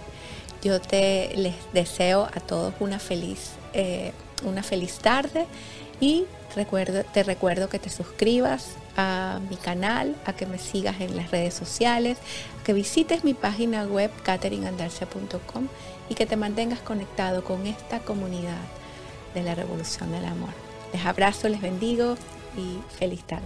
yo 0.62 0.82
te 0.82 1.32
les 1.36 1.56
deseo 1.74 2.24
a 2.24 2.40
todos 2.40 2.74
una 2.80 3.00
feliz, 3.00 3.52
eh, 3.74 4.12
una 4.44 4.64
feliz 4.64 5.00
tarde 5.00 5.46
y 6.00 6.26
recuerdo, 6.56 7.04
te 7.04 7.24
recuerdo 7.24 7.70
que 7.70 7.80
te 7.80 7.90
suscribas 7.90 8.76
a 8.96 9.40
mi 9.50 9.58
canal, 9.58 10.16
a 10.26 10.34
que 10.34 10.46
me 10.46 10.58
sigas 10.58 11.00
en 11.02 11.16
las 11.16 11.32
redes 11.32 11.54
sociales, 11.54 12.18
a 12.60 12.64
que 12.64 12.74
visites 12.74 13.24
mi 13.24 13.34
página 13.34 13.84
web 13.84 14.12
catherineandarcia.com 14.24 15.68
y 16.10 16.16
que 16.16 16.26
te 16.26 16.36
mantengas 16.36 16.80
conectado 16.80 17.44
con 17.44 17.68
esta 17.68 18.00
comunidad 18.00 18.62
de 19.34 19.44
la 19.44 19.56
revolución 19.56 20.12
del 20.12 20.26
amor. 20.26 20.50
Les 20.94 21.06
abrazo, 21.06 21.50
les 21.50 21.62
bendigo 21.62 22.16
y 22.56 22.80
feliz 22.98 23.24
tarde. 23.24 23.46